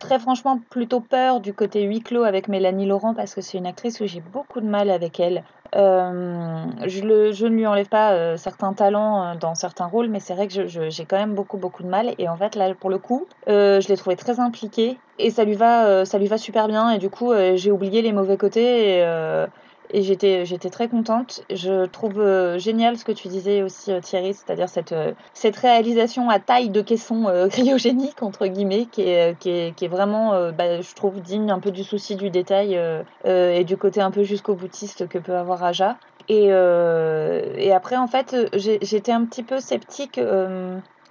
très 0.00 0.18
franchement 0.18 0.58
plutôt 0.70 1.00
peur 1.00 1.40
du 1.40 1.54
côté 1.54 1.82
huis 1.82 2.00
clos 2.00 2.24
avec 2.24 2.48
Mélanie 2.48 2.86
Laurent 2.86 3.14
parce 3.14 3.34
que 3.34 3.40
c'est 3.40 3.58
une 3.58 3.66
actrice 3.66 4.00
où 4.00 4.06
j'ai 4.06 4.20
beaucoup 4.20 4.60
de 4.60 4.66
mal 4.66 4.90
avec 4.90 5.20
elle. 5.20 5.44
Euh, 5.74 6.64
je, 6.86 7.02
le, 7.02 7.32
je, 7.32 7.46
ne 7.46 7.56
lui 7.56 7.66
enlève 7.66 7.88
pas 7.88 8.12
euh, 8.12 8.36
certains 8.36 8.72
talents 8.74 9.24
euh, 9.24 9.34
dans 9.34 9.56
certains 9.56 9.86
rôles, 9.86 10.08
mais 10.08 10.20
c'est 10.20 10.34
vrai 10.34 10.46
que 10.46 10.66
j'ai 10.66 11.04
quand 11.04 11.16
même 11.16 11.34
beaucoup 11.34 11.56
beaucoup 11.56 11.82
de 11.82 11.88
mal. 11.88 12.14
Et 12.18 12.28
en 12.28 12.36
fait 12.36 12.54
là 12.54 12.74
pour 12.74 12.90
le 12.90 12.98
coup, 12.98 13.26
euh, 13.48 13.80
je 13.80 13.88
l'ai 13.88 13.96
trouvée 13.96 14.16
très 14.16 14.40
impliquée 14.40 14.98
et 15.18 15.30
ça 15.30 15.44
lui 15.44 15.54
va, 15.54 16.04
ça 16.04 16.18
lui 16.18 16.26
va 16.26 16.38
super 16.38 16.68
bien. 16.68 16.90
Et 16.90 16.98
du 16.98 17.10
coup 17.10 17.32
j'ai 17.54 17.70
oublié 17.70 18.02
les 18.02 18.12
mauvais 18.12 18.36
côtés. 18.36 19.04
Et 19.90 20.02
j'étais 20.02 20.44
j'étais 20.44 20.70
très 20.70 20.88
contente. 20.88 21.44
Je 21.50 21.86
trouve 21.86 22.20
euh, 22.20 22.58
génial 22.58 22.96
ce 22.96 23.04
que 23.04 23.12
tu 23.12 23.28
disais 23.28 23.62
aussi 23.62 23.92
euh, 23.92 24.00
Thierry, 24.00 24.34
c'est-à-dire 24.34 24.68
cette 24.68 24.92
euh, 24.92 25.12
cette 25.34 25.56
réalisation 25.56 26.30
à 26.30 26.38
taille 26.38 26.70
de 26.70 26.80
caisson 26.80 27.24
cryogénique 27.50 28.22
entre 28.22 28.46
guillemets 28.46 28.86
qui 28.86 29.02
est 29.02 29.38
qui 29.38 29.50
est, 29.50 29.76
qui 29.76 29.84
est 29.84 29.88
vraiment 29.88 30.32
bah, 30.52 30.80
je 30.80 30.94
trouve 30.94 31.20
digne 31.20 31.50
un 31.50 31.60
peu 31.60 31.70
du 31.70 31.84
souci 31.84 32.16
du 32.16 32.30
détail 32.30 32.78
et 33.24 33.64
du 33.64 33.76
côté 33.76 34.00
un 34.00 34.10
peu 34.10 34.22
jusqu'au 34.22 34.54
boutiste 34.54 35.08
que 35.08 35.18
peut 35.18 35.36
avoir 35.36 35.62
Aja. 35.62 35.96
Et 36.28 36.46
et 36.46 37.72
après 37.72 37.96
en 37.96 38.06
fait 38.06 38.36
j'étais 38.54 39.12
un 39.12 39.24
petit 39.24 39.42
peu 39.42 39.60
sceptique 39.60 40.18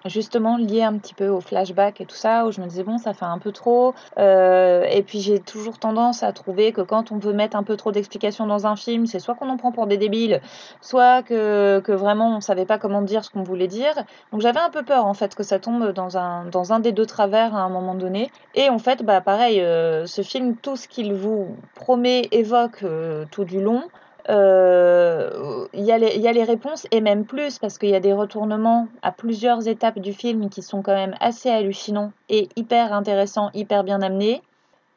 justement 0.05 0.57
lié 0.57 0.83
un 0.83 0.97
petit 0.97 1.13
peu 1.13 1.27
au 1.27 1.41
flashback 1.41 2.01
et 2.01 2.05
tout 2.05 2.15
ça, 2.15 2.45
où 2.45 2.51
je 2.51 2.61
me 2.61 2.67
disais 2.67 2.83
bon, 2.83 2.97
ça 2.97 3.13
fait 3.13 3.25
un 3.25 3.39
peu 3.39 3.51
trop. 3.51 3.93
Euh, 4.17 4.83
et 4.83 5.03
puis 5.03 5.19
j'ai 5.21 5.39
toujours 5.39 5.79
tendance 5.79 6.23
à 6.23 6.31
trouver 6.31 6.71
que 6.71 6.81
quand 6.81 7.11
on 7.11 7.17
veut 7.17 7.33
mettre 7.33 7.55
un 7.57 7.63
peu 7.63 7.77
trop 7.77 7.91
d'explications 7.91 8.45
dans 8.47 8.67
un 8.67 8.75
film, 8.75 9.05
c'est 9.05 9.19
soit 9.19 9.35
qu'on 9.35 9.49
en 9.49 9.57
prend 9.57 9.71
pour 9.71 9.87
des 9.87 9.97
débiles, 9.97 10.41
soit 10.81 11.23
que, 11.23 11.79
que 11.79 11.91
vraiment 11.91 12.37
on 12.37 12.41
savait 12.41 12.65
pas 12.65 12.77
comment 12.77 13.01
dire 13.01 13.23
ce 13.23 13.29
qu'on 13.29 13.43
voulait 13.43 13.67
dire. 13.67 13.93
Donc 14.31 14.41
j'avais 14.41 14.59
un 14.59 14.69
peu 14.69 14.83
peur 14.83 15.05
en 15.05 15.13
fait 15.13 15.35
que 15.35 15.43
ça 15.43 15.59
tombe 15.59 15.91
dans 15.91 16.17
un, 16.17 16.45
dans 16.45 16.73
un 16.73 16.79
des 16.79 16.91
deux 16.91 17.05
travers 17.05 17.55
à 17.55 17.61
un 17.61 17.69
moment 17.69 17.95
donné. 17.95 18.31
Et 18.55 18.69
en 18.69 18.79
fait, 18.79 19.03
bah 19.03 19.21
pareil, 19.21 19.61
euh, 19.61 20.05
ce 20.05 20.21
film, 20.21 20.55
tout 20.55 20.75
ce 20.75 20.87
qu'il 20.87 21.13
vous 21.13 21.55
promet, 21.75 22.27
évoque 22.31 22.83
euh, 22.83 23.25
tout 23.31 23.45
du 23.45 23.61
long 23.61 23.83
il 24.29 24.31
euh, 24.31 25.67
y, 25.73 25.83
y, 25.83 25.91
a 25.91 26.31
les 26.31 26.43
réponses 26.43 26.87
et 26.91 27.01
même 27.01 27.25
plus 27.25 27.59
parce 27.59 27.77
qu'il 27.77 27.89
y 27.89 27.95
a 27.95 27.99
des 27.99 28.13
retournements 28.13 28.87
à 29.01 29.11
plusieurs 29.11 29.67
étapes 29.67 29.99
du 29.99 30.13
film 30.13 30.49
qui 30.49 30.61
sont 30.61 30.81
quand 30.81 30.93
même 30.93 31.15
assez 31.19 31.49
hallucinants 31.49 32.13
et 32.29 32.47
hyper 32.55 32.93
intéressants, 32.93 33.49
hyper 33.53 33.83
bien 33.83 34.01
amenés. 34.01 34.41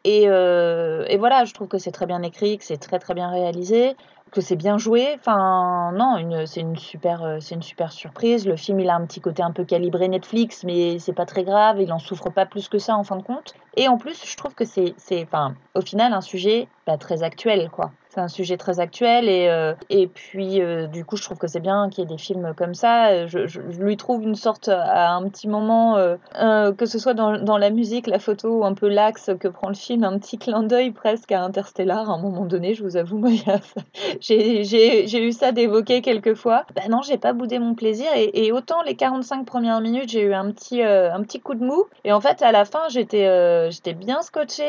Et, 0.04 0.28
euh, 0.28 1.04
et 1.08 1.16
voilà, 1.16 1.44
je 1.44 1.52
trouve 1.54 1.66
que 1.66 1.78
c'est 1.78 1.90
très 1.90 2.06
bien 2.06 2.22
écrit, 2.22 2.58
que 2.58 2.64
c'est 2.64 2.76
très 2.76 3.00
très 3.00 3.14
bien 3.14 3.28
réalisé, 3.28 3.96
que 4.30 4.40
c'est 4.40 4.54
bien 4.54 4.78
joué. 4.78 5.16
Enfin, 5.18 5.90
non, 5.96 6.46
c'est 6.46 6.60
une 6.60 6.76
super, 6.76 7.24
euh, 7.24 7.38
c'est 7.40 7.56
une 7.56 7.62
super 7.62 7.90
surprise. 7.90 8.46
Le 8.46 8.54
film, 8.54 8.78
il 8.78 8.88
a 8.88 8.94
un 8.94 9.04
petit 9.06 9.20
côté 9.20 9.42
un 9.42 9.50
peu 9.50 9.64
calibré 9.64 10.06
Netflix, 10.06 10.62
mais 10.62 11.00
c'est 11.00 11.12
pas 11.12 11.26
très 11.26 11.42
grave. 11.42 11.80
Il 11.80 11.92
en 11.92 11.98
souffre 11.98 12.30
pas 12.30 12.46
plus 12.46 12.68
que 12.68 12.78
ça 12.78 12.96
en 12.96 13.02
fin 13.02 13.16
de 13.16 13.24
compte. 13.24 13.54
Et 13.76 13.88
en 13.88 13.98
plus, 13.98 14.24
je 14.24 14.36
trouve 14.36 14.54
que 14.54 14.64
c'est, 14.64 14.94
enfin, 15.24 15.56
au 15.74 15.80
final, 15.80 16.12
un 16.12 16.20
sujet 16.20 16.68
bah, 16.86 16.96
très 16.96 17.24
actuel, 17.24 17.68
quoi 17.70 17.90
c'est 18.16 18.22
un 18.22 18.28
sujet 18.28 18.56
très 18.56 18.80
actuel 18.80 19.28
et, 19.28 19.48
euh, 19.50 19.74
et 19.90 20.06
puis 20.06 20.62
euh, 20.62 20.86
du 20.86 21.04
coup 21.04 21.16
je 21.16 21.22
trouve 21.22 21.36
que 21.36 21.46
c'est 21.46 21.60
bien 21.60 21.90
qu'il 21.90 22.02
y 22.02 22.06
ait 22.06 22.10
des 22.10 22.16
films 22.16 22.54
comme 22.56 22.72
ça. 22.72 23.26
Je, 23.26 23.46
je, 23.46 23.60
lui 23.60 23.98
trouve 23.98 24.22
une 24.22 24.34
sorte 24.34 24.68
à 24.68 25.12
un 25.12 25.28
petit 25.28 25.48
moment 25.48 25.98
euh, 25.98 26.16
euh, 26.40 26.72
que 26.72 26.86
ce 26.86 26.98
soit 26.98 27.12
dans, 27.12 27.38
dans, 27.38 27.58
la 27.58 27.68
musique 27.68 28.06
la 28.06 28.18
photo 28.18 28.64
un 28.64 28.72
peu 28.72 28.88
l'axe 28.88 29.30
que 29.38 29.48
prend 29.48 29.68
le 29.68 29.74
film 29.74 30.02
un 30.02 30.18
petit 30.18 30.38
clin 30.38 30.62
d'œil 30.62 30.92
presque 30.92 31.30
à 31.30 31.42
Interstellar. 31.42 32.08
À 32.08 32.14
un 32.14 32.18
moment 32.18 32.46
donné 32.46 32.72
je 32.72 32.82
vous 32.82 32.96
avoue 32.96 33.18
moi 33.18 33.30
j'ai 34.20 35.22
eu 35.22 35.32
ça 35.32 35.52
d'évoquer 35.52 36.00
quelques 36.00 36.34
fois 36.34 36.64
ben 36.74 36.88
non 36.88 37.02
j'ai 37.02 37.18
pas 37.18 37.34
boudé 37.34 37.58
mon 37.58 37.74
plaisir 37.74 38.06
et, 38.16 38.46
et, 38.46 38.52
autant 38.52 38.82
les 38.82 38.96
45 38.96 39.44
premières 39.44 39.82
minutes 39.82 40.08
j'ai 40.08 40.22
eu 40.22 40.32
un 40.32 40.50
petit 40.52 40.82
un 40.82 41.22
petit 41.22 41.40
coup 41.40 41.54
de 41.54 41.64
mou. 41.64 41.84
Et 42.04 42.12
en 42.12 42.20
fait 42.22 42.40
à 42.40 42.50
la 42.50 42.64
fin 42.64 42.88
j'étais 42.88 43.70
j'étais 43.70 43.92
bien 43.92 44.22
scotché 44.22 44.64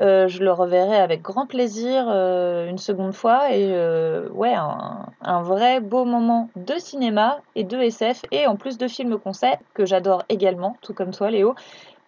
euh, 0.00 0.28
je 0.28 0.42
le 0.42 0.52
reverrai 0.52 0.96
avec 0.96 1.20
grand 1.20 1.46
plaisir 1.46 2.06
euh, 2.08 2.68
une 2.68 2.78
seconde 2.78 3.12
fois 3.12 3.52
et 3.52 3.70
euh, 3.72 4.28
ouais 4.30 4.54
un, 4.54 5.42
vrai 5.42 5.80
beau 5.80 6.04
moment 6.06 6.48
de 6.56 6.74
cinéma 6.78 7.40
et 7.54 7.64
de 7.64 7.76
SF 7.76 8.22
et 8.30 8.46
en 8.46 8.56
plus 8.56 8.78
de 8.78 8.88
films 8.88 9.18
concept 9.18 9.62
que 9.74 9.84
j'adore 9.84 10.22
également 10.28 10.76
tout 10.80 10.94
comme 10.94 11.10
toi 11.10 11.30
Léo. 11.30 11.54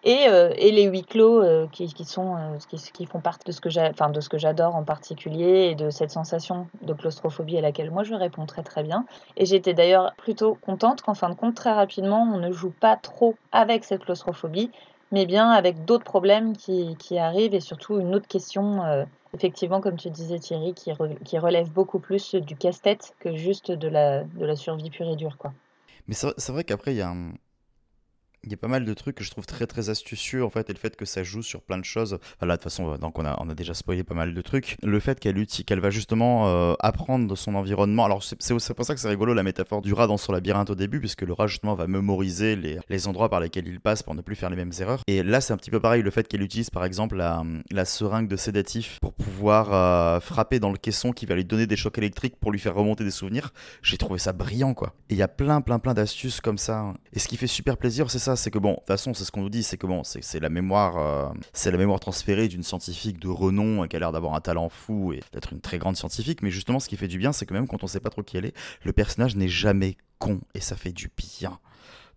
Et, 0.04 0.26
et 0.56 0.72
les 0.72 0.86
huis 0.86 1.04
clos 1.04 1.44
qui, 1.70 1.94
qui, 1.94 2.04
sont 2.04 2.34
qui, 2.68 2.76
qui, 2.92 3.06
font 3.06 3.20
partie 3.20 3.46
de 3.46 3.52
ce 3.52 3.60
que 3.60 3.68
enfin 3.88 4.10
de 4.10 4.20
ce 4.20 4.28
que 4.28 4.36
j'adore 4.36 4.74
en 4.74 4.82
particulier 4.82 5.68
et 5.70 5.76
de 5.76 5.90
cette 5.90 6.10
sensation 6.10 6.66
de 6.80 6.92
claustrophobie 6.92 7.56
à 7.56 7.60
laquelle 7.60 7.92
moi 7.92 8.02
je 8.02 8.14
réponds 8.14 8.44
très 8.44 8.64
très 8.64 8.82
bien. 8.82 9.04
Et 9.36 9.46
j'étais 9.46 9.74
d'ailleurs 9.74 10.12
plutôt 10.16 10.58
contente 10.60 11.02
qu'en 11.02 11.14
fin 11.14 11.30
de 11.30 11.36
compte 11.36 11.54
très 11.54 11.70
rapidement 11.70 12.22
on 12.22 12.38
ne 12.38 12.50
joue 12.50 12.72
pas 12.72 12.96
trop 12.96 13.36
avec 13.52 13.84
cette 13.84 14.04
claustrophobie 14.04 14.72
mais 15.12 15.26
bien 15.26 15.50
avec 15.50 15.84
d'autres 15.84 16.04
problèmes 16.04 16.56
qui, 16.56 16.96
qui, 16.98 17.18
arrivent 17.18 17.54
et 17.54 17.60
surtout 17.60 18.00
une 18.00 18.14
autre 18.14 18.26
question, 18.26 18.82
euh, 18.84 19.04
effectivement, 19.34 19.80
comme 19.80 19.96
tu 19.96 20.10
disais 20.10 20.38
Thierry, 20.38 20.74
qui, 20.74 20.90
qui 21.24 21.38
relève 21.38 21.70
beaucoup 21.70 21.98
plus 21.98 22.34
du 22.34 22.56
casse-tête 22.56 23.14
que 23.20 23.36
juste 23.36 23.70
de 23.70 23.88
la, 23.88 24.24
de 24.24 24.44
la 24.44 24.56
survie 24.56 24.90
pure 24.90 25.08
et 25.08 25.16
dure. 25.16 25.36
Quoi. 25.36 25.52
Mais 26.08 26.14
c'est 26.14 26.52
vrai 26.52 26.64
qu'après, 26.64 26.94
il 26.94 26.98
y 26.98 27.02
a 27.02 27.10
un 27.10 27.32
il 28.44 28.50
y 28.50 28.54
a 28.54 28.56
pas 28.56 28.68
mal 28.68 28.84
de 28.84 28.94
trucs 28.94 29.14
que 29.14 29.24
je 29.24 29.30
trouve 29.30 29.46
très 29.46 29.66
très 29.66 29.88
astucieux 29.88 30.44
en 30.44 30.50
fait 30.50 30.68
et 30.68 30.72
le 30.72 30.78
fait 30.78 30.96
que 30.96 31.04
ça 31.04 31.22
joue 31.22 31.42
sur 31.42 31.62
plein 31.62 31.78
de 31.78 31.84
choses. 31.84 32.14
Enfin, 32.36 32.46
là 32.46 32.56
de 32.56 32.62
toute 32.62 32.64
façon 32.70 32.96
donc 32.96 33.18
on 33.18 33.24
a, 33.24 33.36
on 33.40 33.48
a 33.48 33.54
déjà 33.54 33.72
spoilé 33.72 34.02
pas 34.02 34.14
mal 34.14 34.34
de 34.34 34.40
trucs. 34.42 34.76
Le 34.82 34.98
fait 34.98 35.20
qu'elle 35.20 35.46
qu'elle 35.46 35.80
va 35.80 35.90
justement 35.90 36.48
euh, 36.48 36.74
apprendre 36.80 37.28
de 37.28 37.34
son 37.36 37.54
environnement. 37.54 38.04
Alors 38.04 38.22
c'est 38.22 38.74
pour 38.74 38.84
ça 38.84 38.94
que 38.94 39.00
c'est 39.00 39.08
rigolo 39.08 39.32
la 39.34 39.44
métaphore 39.44 39.80
du 39.80 39.92
rat 39.92 40.08
dans 40.08 40.16
son 40.16 40.32
labyrinthe 40.32 40.70
au 40.70 40.74
début 40.74 40.98
puisque 40.98 41.22
le 41.22 41.32
rat 41.32 41.46
justement 41.46 41.74
va 41.74 41.86
mémoriser 41.86 42.56
les, 42.56 42.78
les 42.88 43.08
endroits 43.08 43.28
par 43.28 43.40
lesquels 43.40 43.68
il 43.68 43.80
passe 43.80 44.02
pour 44.02 44.14
ne 44.14 44.22
plus 44.22 44.34
faire 44.34 44.50
les 44.50 44.56
mêmes 44.56 44.72
erreurs. 44.80 45.02
Et 45.06 45.22
là 45.22 45.40
c'est 45.40 45.52
un 45.52 45.56
petit 45.56 45.70
peu 45.70 45.80
pareil 45.80 46.02
le 46.02 46.10
fait 46.10 46.26
qu'elle 46.26 46.42
utilise 46.42 46.70
par 46.70 46.84
exemple 46.84 47.16
la, 47.16 47.44
la 47.70 47.84
seringue 47.84 48.28
de 48.28 48.36
sédatif 48.36 48.98
pour 49.00 49.12
pouvoir 49.12 49.72
euh, 49.72 50.20
frapper 50.20 50.58
dans 50.58 50.72
le 50.72 50.78
caisson 50.78 51.12
qui 51.12 51.26
va 51.26 51.36
lui 51.36 51.44
donner 51.44 51.68
des 51.68 51.76
chocs 51.76 51.98
électriques 51.98 52.36
pour 52.40 52.50
lui 52.50 52.58
faire 52.58 52.74
remonter 52.74 53.04
des 53.04 53.10
souvenirs 53.12 53.52
j'ai 53.82 53.98
trouvé 53.98 54.18
ça 54.18 54.32
brillant 54.32 54.74
quoi. 54.74 54.94
Et 55.10 55.14
il 55.14 55.16
y 55.16 55.22
a 55.22 55.28
plein 55.28 55.60
plein 55.60 55.78
plein 55.78 55.94
d'astuces 55.94 56.40
comme 56.40 56.58
ça 56.58 56.92
et 57.12 57.20
ce 57.20 57.28
qui 57.28 57.36
fait 57.36 57.46
super 57.46 57.76
plaisir 57.76 58.10
c'est 58.10 58.18
ça 58.18 58.31
c'est 58.36 58.50
que 58.50 58.58
bon, 58.58 58.72
de 58.72 58.76
toute 58.76 58.86
façon, 58.86 59.14
c'est 59.14 59.24
ce 59.24 59.32
qu'on 59.32 59.42
nous 59.42 59.50
dit, 59.50 59.62
c'est 59.62 59.76
que 59.76 59.86
bon, 59.86 60.02
c'est 60.04 60.40
la 60.40 60.48
mémoire, 60.48 60.98
euh, 60.98 61.28
c'est 61.52 61.70
la 61.70 61.78
mémoire 61.78 62.00
transférée 62.00 62.48
d'une 62.48 62.62
scientifique 62.62 63.18
de 63.18 63.28
renom 63.28 63.86
qui 63.86 63.96
a 63.96 63.98
l'air 63.98 64.12
d'avoir 64.12 64.34
un 64.34 64.40
talent 64.40 64.68
fou 64.68 65.12
et 65.12 65.20
d'être 65.32 65.52
une 65.52 65.60
très 65.60 65.78
grande 65.78 65.96
scientifique. 65.96 66.42
Mais 66.42 66.50
justement, 66.50 66.80
ce 66.80 66.88
qui 66.88 66.96
fait 66.96 67.08
du 67.08 67.18
bien, 67.18 67.32
c'est 67.32 67.46
que 67.46 67.54
même 67.54 67.66
quand 67.66 67.82
on 67.84 67.86
sait 67.86 68.00
pas 68.00 68.10
trop 68.10 68.22
qui 68.22 68.36
elle 68.36 68.46
est, 68.46 68.54
le 68.84 68.92
personnage 68.92 69.36
n'est 69.36 69.48
jamais 69.48 69.96
con 70.18 70.40
et 70.54 70.60
ça 70.60 70.76
fait 70.76 70.92
du 70.92 71.10
bien 71.16 71.58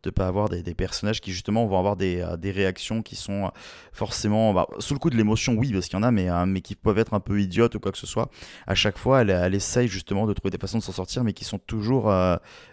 de 0.06 0.12
pas 0.12 0.28
avoir 0.28 0.50
des, 0.50 0.64
personnages 0.74 1.20
qui 1.20 1.32
justement 1.32 1.66
vont 1.66 1.78
avoir 1.78 1.96
des, 1.96 2.22
euh, 2.22 2.38
réactions 2.44 3.02
qui 3.02 3.16
sont 3.16 3.46
euh, 3.46 3.50
forcément 3.92 4.54
bah, 4.54 4.68
sous 4.80 4.94
le 4.94 5.00
coup 5.00 5.10
de 5.10 5.18
l'émotion 5.18 5.54
oui 5.54 5.72
parce 5.74 5.88
qu'il 5.88 5.98
y 5.98 6.00
en 6.00 6.04
a 6.04 6.12
mais, 6.12 6.30
euh, 6.30 6.46
mais 6.46 6.62
qui 6.62 6.76
peuvent 6.76 7.00
être 7.00 7.14
un 7.14 7.20
peu 7.20 7.42
idiotes 7.42 7.76
ou 7.76 7.80
quoi 7.80 7.92
que 7.92 7.98
ce 7.98 8.08
soit. 8.08 8.30
À 8.68 8.76
chaque 8.76 8.98
fois 8.98 9.22
elle, 9.22 9.32
elle 9.32 9.56
essaye 9.56 9.88
justement 9.88 10.28
de 10.28 10.34
trouver 10.34 10.52
des 10.52 10.58
façons 10.58 10.78
de 10.78 10.84
s'en 10.84 10.92
sortir 10.92 11.24
mais 11.24 11.34
qui 11.34 11.44
sont 11.44 11.58
toujours 11.60 12.14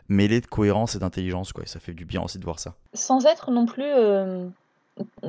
mêlées 0.09 0.41
de 0.41 0.47
cohérence 0.47 0.95
et 0.95 0.99
d'intelligence 0.99 1.53
quoi. 1.53 1.65
Et 1.65 1.67
ça 1.67 1.81
fait 1.81 1.95
du 1.95 2.05
bien 2.05 2.21
aussi 2.21 2.39
de 2.39 2.45
voir 2.45 2.59
ça. 2.59 2.75
Sans 2.93 3.25
être 3.27 3.51
non 3.51 3.67
plus 3.67 3.91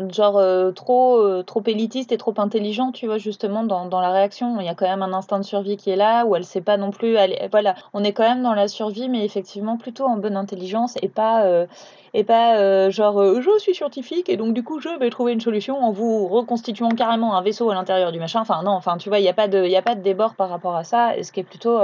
genre 0.10 0.38
euh, 0.38 0.72
trop 0.72 1.18
euh, 1.20 1.44
trop 1.44 1.64
élitiste 1.66 2.12
et 2.12 2.18
trop 2.18 2.34
intelligent 2.38 2.92
tu 2.92 3.06
vois 3.06 3.18
justement 3.18 3.64
dans, 3.64 4.02
la 4.02 4.12
réaction. 4.12 4.60
Il 4.60 4.66
y 4.66 4.70
a 4.70 4.76
quand 4.76 4.88
même 4.88 5.02
un 5.02 5.14
instinct 5.14 5.40
de 5.40 5.46
survie 5.46 5.78
qui 5.78 5.90
est 5.90 5.96
là 5.96 6.26
où 6.26 6.36
elle 6.36 6.46
sait 6.46 6.62
pas 6.62 6.78
non 6.78 6.92
plus 6.92 7.16
voilà. 7.52 7.76
On 7.94 8.04
est 8.04 8.14
quand 8.14 8.28
même 8.28 8.44
dans 8.44 8.54
la 8.54 8.68
survie 8.68 9.10
mais 9.10 9.24
effectivement 9.24 9.78
plutôt 9.78 10.06
en 10.06 10.18
bonne 10.18 10.38
intelligence 10.38 10.96
et 11.02 11.10
pas 11.10 11.46
euh, 11.46 11.66
et 12.14 12.24
pas 12.24 12.90
genre 12.90 13.42
je 13.42 13.60
suis 13.60 13.74
scientifique 13.74 14.30
et 14.30 14.38
donc 14.38 14.54
du 14.54 14.64
coup 14.64 14.80
je 14.80 14.90
vais 15.00 15.10
trouver 15.10 15.34
une 15.34 15.42
solution 15.42 15.84
en 15.84 15.92
vous 15.92 16.28
reconstituant 16.28 16.90
carrément 16.90 17.36
un 17.36 17.42
vaisseau 17.42 17.70
à 17.72 17.76
l'intérieur 17.76 18.12
du 18.12 18.20
machin. 18.20 18.42
Enfin 18.42 18.62
non 18.64 18.72
enfin 18.72 18.98
tu 18.98 19.10
vois 19.10 19.20
il 19.20 19.26
y 19.26 19.30
a 19.30 19.34
pas 19.34 19.48
de 19.48 19.66
il 19.66 19.76
a 19.76 19.82
pas 19.82 19.96
de 19.96 20.02
débord 20.02 20.36
par 20.36 20.50
rapport 20.50 20.76
à 20.76 20.84
ça 20.84 21.18
et 21.18 21.24
ce 21.24 21.32
qui 21.32 21.40
est 21.40 21.44
plutôt 21.44 21.80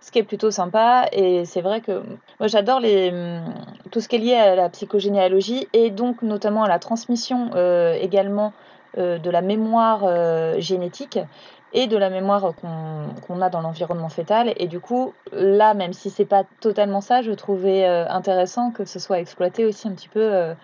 ce 0.00 0.10
qui 0.10 0.18
est 0.18 0.22
plutôt 0.22 0.50
sympa 0.50 1.06
et 1.12 1.44
c'est 1.44 1.60
vrai 1.60 1.80
que 1.80 2.02
moi 2.40 2.48
j'adore 2.48 2.80
les 2.80 3.10
hum, 3.10 3.42
tout 3.90 4.00
ce 4.00 4.08
qui 4.08 4.16
est 4.16 4.18
lié 4.18 4.34
à 4.34 4.54
la 4.54 4.68
psychogénéalogie 4.68 5.68
et 5.72 5.90
donc 5.90 6.22
notamment 6.22 6.64
à 6.64 6.68
la 6.68 6.78
transmission 6.78 7.50
euh, 7.54 7.94
également 7.94 8.52
euh, 8.98 9.18
de 9.18 9.30
la 9.30 9.40
mémoire 9.40 10.02
euh, 10.04 10.58
génétique 10.58 11.18
et 11.74 11.86
de 11.86 11.96
la 11.98 12.08
mémoire 12.08 12.54
qu'on 13.26 13.42
a 13.42 13.50
dans 13.50 13.60
l'environnement 13.60 14.08
fœtal. 14.08 14.54
Et 14.56 14.68
du 14.68 14.80
coup, 14.80 15.12
là, 15.32 15.74
même 15.74 15.92
si 15.92 16.08
c'est 16.08 16.24
pas 16.24 16.44
totalement 16.60 17.02
ça, 17.02 17.20
je 17.20 17.32
trouvais 17.32 17.84
intéressant 17.84 18.70
que 18.70 18.86
ce 18.86 18.98
soit 18.98 19.18
exploité 19.18 19.66
aussi 19.66 19.88
un 19.88 19.92
petit 19.92 20.08
peu 20.08 20.54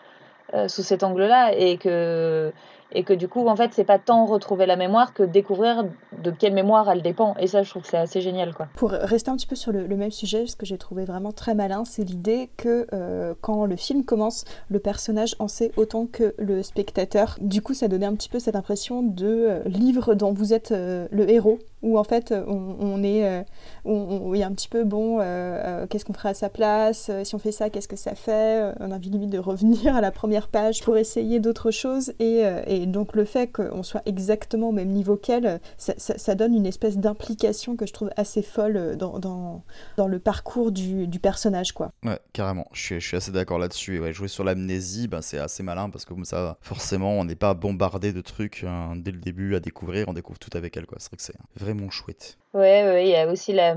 sous 0.68 0.82
cet 0.82 1.02
angle-là 1.02 1.52
et 1.54 1.76
que 1.76 2.52
et 2.92 3.04
que 3.04 3.12
du 3.12 3.28
coup, 3.28 3.46
en 3.46 3.56
fait, 3.56 3.72
c'est 3.72 3.84
pas 3.84 3.98
tant 3.98 4.26
retrouver 4.26 4.66
la 4.66 4.76
mémoire 4.76 5.14
que 5.14 5.22
découvrir 5.22 5.84
de 6.22 6.30
quelle 6.30 6.54
mémoire 6.54 6.90
elle 6.90 7.02
dépend. 7.02 7.34
Et 7.38 7.46
ça, 7.46 7.62
je 7.62 7.70
trouve 7.70 7.82
que 7.82 7.88
c'est 7.88 7.96
assez 7.96 8.20
génial, 8.20 8.54
quoi. 8.54 8.68
Pour 8.76 8.90
rester 8.90 9.30
un 9.30 9.36
petit 9.36 9.46
peu 9.46 9.56
sur 9.56 9.72
le, 9.72 9.86
même 9.96 10.10
sujet, 10.10 10.46
ce 10.46 10.56
que 10.56 10.66
j'ai 10.66 10.78
trouvé 10.78 11.04
vraiment 11.04 11.32
très 11.32 11.54
malin, 11.54 11.84
c'est 11.84 12.04
l'idée 12.04 12.50
que 12.56 12.86
euh, 12.92 13.34
quand 13.40 13.66
le 13.66 13.76
film 13.76 14.04
commence, 14.04 14.44
le 14.68 14.78
personnage 14.78 15.36
en 15.38 15.48
sait 15.48 15.72
autant 15.76 16.06
que 16.06 16.34
le 16.38 16.62
spectateur. 16.62 17.36
Du 17.40 17.62
coup, 17.62 17.74
ça 17.74 17.88
donnait 17.88 18.06
un 18.06 18.14
petit 18.14 18.28
peu 18.28 18.38
cette 18.38 18.56
impression 18.56 19.02
de 19.02 19.26
euh, 19.26 19.62
livre 19.66 20.14
dont 20.14 20.32
vous 20.32 20.52
êtes 20.52 20.72
euh, 20.72 21.06
le 21.10 21.30
héros 21.30 21.58
où 21.82 21.98
en 21.98 22.04
fait 22.04 22.34
on, 22.46 23.02
est 23.02 23.26
euh, 23.26 23.42
il 23.86 24.38
y 24.38 24.42
a 24.42 24.46
un 24.46 24.52
petit 24.52 24.68
peu 24.68 24.84
bon 24.84 25.18
euh, 25.18 25.22
euh, 25.22 25.86
qu'est-ce 25.86 26.04
qu'on 26.04 26.12
ferait 26.12 26.30
à 26.30 26.34
sa 26.34 26.48
place 26.48 27.10
si 27.24 27.34
on 27.34 27.38
fait 27.38 27.52
ça 27.52 27.70
qu'est-ce 27.70 27.88
que 27.88 27.96
ça 27.96 28.14
fait 28.14 28.72
on 28.80 28.90
a 28.90 28.96
envie 28.96 29.10
limite 29.10 29.30
de 29.30 29.38
revenir 29.38 29.96
à 29.96 30.00
la 30.00 30.10
première 30.10 30.48
page 30.48 30.82
pour 30.82 30.96
essayer 30.96 31.40
d'autres 31.40 31.70
choses. 31.70 32.12
Et, 32.18 32.86
donc 32.86 33.14
le 33.14 33.24
fait 33.24 33.48
qu'on 33.48 33.82
soit 33.82 34.02
exactement 34.06 34.70
au 34.70 34.72
même 34.72 34.88
niveau 34.88 35.16
qu'elle 35.16 35.60
ça, 35.76 36.34
donne 36.34 36.54
une 36.54 36.66
espèce 36.66 36.98
d'implication 36.98 37.76
que 37.76 37.86
je 37.86 37.92
trouve 37.92 38.10
assez 38.16 38.42
folle 38.42 38.96
dans, 38.96 39.62
le 40.06 40.18
parcours 40.18 40.72
du, 40.72 41.08
personnage 41.20 41.72
quoi. 41.72 41.92
Ouais 42.04 42.18
carrément. 42.32 42.66
Je 42.72 42.98
suis, 42.98 43.16
assez 43.16 43.32
d'accord 43.32 43.58
là-dessus. 43.58 44.00
Ouais, 44.00 44.12
jouer 44.12 44.28
sur 44.28 44.44
l'amnésie 44.44 45.08
ben, 45.08 45.20
c'est 45.20 45.38
assez 45.38 45.62
malin 45.62 45.90
parce 45.90 46.04
que 46.04 46.14
comme 46.14 46.24
ça 46.24 46.56
forcément 46.60 47.12
on 47.12 47.24
n'est 47.24 47.34
pas 47.34 47.54
bombardé 47.54 48.12
de 48.12 48.20
trucs 48.20 48.64
hein, 48.66 48.94
dès 48.96 49.10
le 49.10 49.18
début 49.18 49.54
à 49.54 49.60
découvrir. 49.60 50.08
On 50.08 50.12
découvre 50.12 50.38
tout 50.38 50.56
avec 50.56 50.76
elle 50.76 50.86
quoi. 50.86 50.98
C'est 51.00 51.34
vrai 51.56 51.69
vraiment 51.72 51.90
chouette. 51.90 52.38
Ouais, 52.54 52.84
ouais, 52.84 53.06
il 53.06 53.10
y 53.10 53.16
a 53.16 53.30
aussi 53.30 53.52
la, 53.52 53.76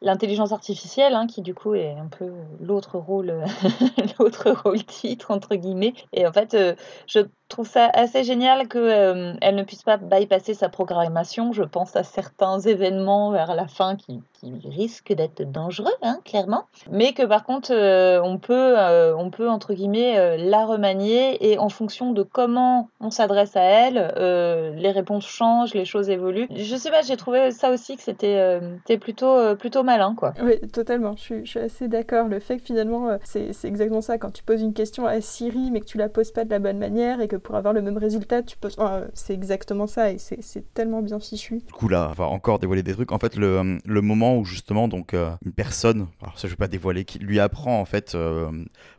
l'intelligence 0.00 0.52
artificielle, 0.52 1.14
hein, 1.14 1.26
qui 1.26 1.42
du 1.42 1.54
coup 1.54 1.74
est 1.74 1.92
un 1.92 2.08
peu 2.08 2.30
l'autre 2.60 2.98
rôle, 2.98 3.44
l'autre 4.18 4.50
rôle 4.50 4.84
titre 4.84 5.30
entre 5.30 5.54
guillemets. 5.54 5.94
Et 6.12 6.26
en 6.26 6.32
fait, 6.32 6.54
euh, 6.54 6.74
je 7.06 7.20
trouve 7.52 7.68
ça 7.68 7.88
assez 7.92 8.24
génial 8.24 8.68
qu'elle 8.68 8.82
euh, 8.82 9.52
ne 9.52 9.62
puisse 9.62 9.82
pas 9.82 9.96
bypasser 9.96 10.54
sa 10.54 10.68
programmation. 10.68 11.52
Je 11.52 11.62
pense 11.62 11.96
à 11.96 12.02
certains 12.02 12.58
événements 12.60 13.30
vers 13.30 13.54
la 13.54 13.66
fin 13.66 13.96
qui, 13.96 14.20
risquent 14.64 15.12
d'être 15.12 15.42
dangereux, 15.52 15.92
hein, 16.02 16.18
clairement. 16.24 16.64
Mais 16.90 17.12
que 17.12 17.22
par 17.22 17.44
contre, 17.44 17.72
euh, 17.72 18.20
on, 18.24 18.38
peut, 18.38 18.76
on 19.16 19.30
peut, 19.30 19.48
entre 19.48 19.72
guillemets, 19.72 20.36
la 20.36 20.66
remanier 20.66 21.52
et 21.52 21.58
en 21.58 21.68
fonction 21.68 22.10
de 22.10 22.24
comment 22.24 22.88
on 23.00 23.10
s'adresse 23.12 23.54
à 23.54 23.62
elle, 23.62 24.74
les 24.76 24.90
réponses 24.90 25.26
changent, 25.26 25.74
les 25.74 25.84
choses 25.84 26.10
évoluent. 26.10 26.48
Je 26.52 26.74
sais 26.74 26.90
pas, 26.90 27.02
j'ai 27.02 27.16
trouvé 27.16 27.52
ça 27.52 27.70
aussi 27.70 27.94
que 27.94 28.02
c'était 28.02 28.98
plutôt, 28.98 29.54
plutôt 29.54 29.84
mal 29.84 30.02
quoi. 30.16 30.34
Oui, 30.42 30.58
totalement. 30.72 31.14
Je 31.16 31.44
suis, 31.44 31.58
assez 31.58 31.88
d'accord. 31.88 32.28
Le 32.28 32.40
fait 32.40 32.58
que 32.58 32.64
finalement, 32.64 33.08
euh, 33.08 33.18
c'est 33.24 33.52
exactement 33.64 34.00
ça. 34.00 34.18
Quand 34.18 34.32
tu 34.32 34.42
poses 34.42 34.62
une 34.62 34.74
question 34.74 35.06
à 35.06 35.20
Siri, 35.20 35.70
mais 35.70 35.80
que 35.80 35.86
tu 35.86 35.98
la 35.98 36.08
poses 36.08 36.32
pas 36.32 36.44
de 36.44 36.50
la 36.50 36.58
bonne 36.58 36.78
manière 36.78 37.20
et 37.20 37.28
que 37.28 37.36
pour 37.42 37.56
avoir 37.56 37.74
le 37.74 37.82
même 37.82 37.98
résultat, 37.98 38.42
tu 38.42 38.56
poses. 38.56 38.76
c'est 39.14 39.34
exactement 39.34 39.86
ça 39.86 40.12
et 40.12 40.18
c'est 40.18 40.74
tellement 40.74 41.02
bien 41.02 41.20
fichu. 41.20 41.58
Du 41.58 41.72
coup, 41.72 41.88
là, 41.88 42.08
on 42.10 42.14
va 42.14 42.24
encore 42.26 42.58
dévoiler 42.58 42.82
des 42.82 42.94
trucs. 42.94 43.12
En 43.12 43.18
fait, 43.18 43.36
le, 43.36 43.78
le 43.84 44.00
moment 44.00 44.38
où 44.38 44.44
justement, 44.44 44.88
donc, 44.88 45.14
euh, 45.14 45.30
une 45.44 45.52
personne, 45.52 46.06
alors 46.22 46.38
ça 46.38 46.48
je 46.48 46.52
vais 46.52 46.56
pas 46.56 46.68
dévoiler, 46.68 47.04
qui 47.04 47.18
lui 47.18 47.40
apprend 47.40 47.80
en 47.80 47.84
fait. 47.84 48.14
Euh, 48.14 48.50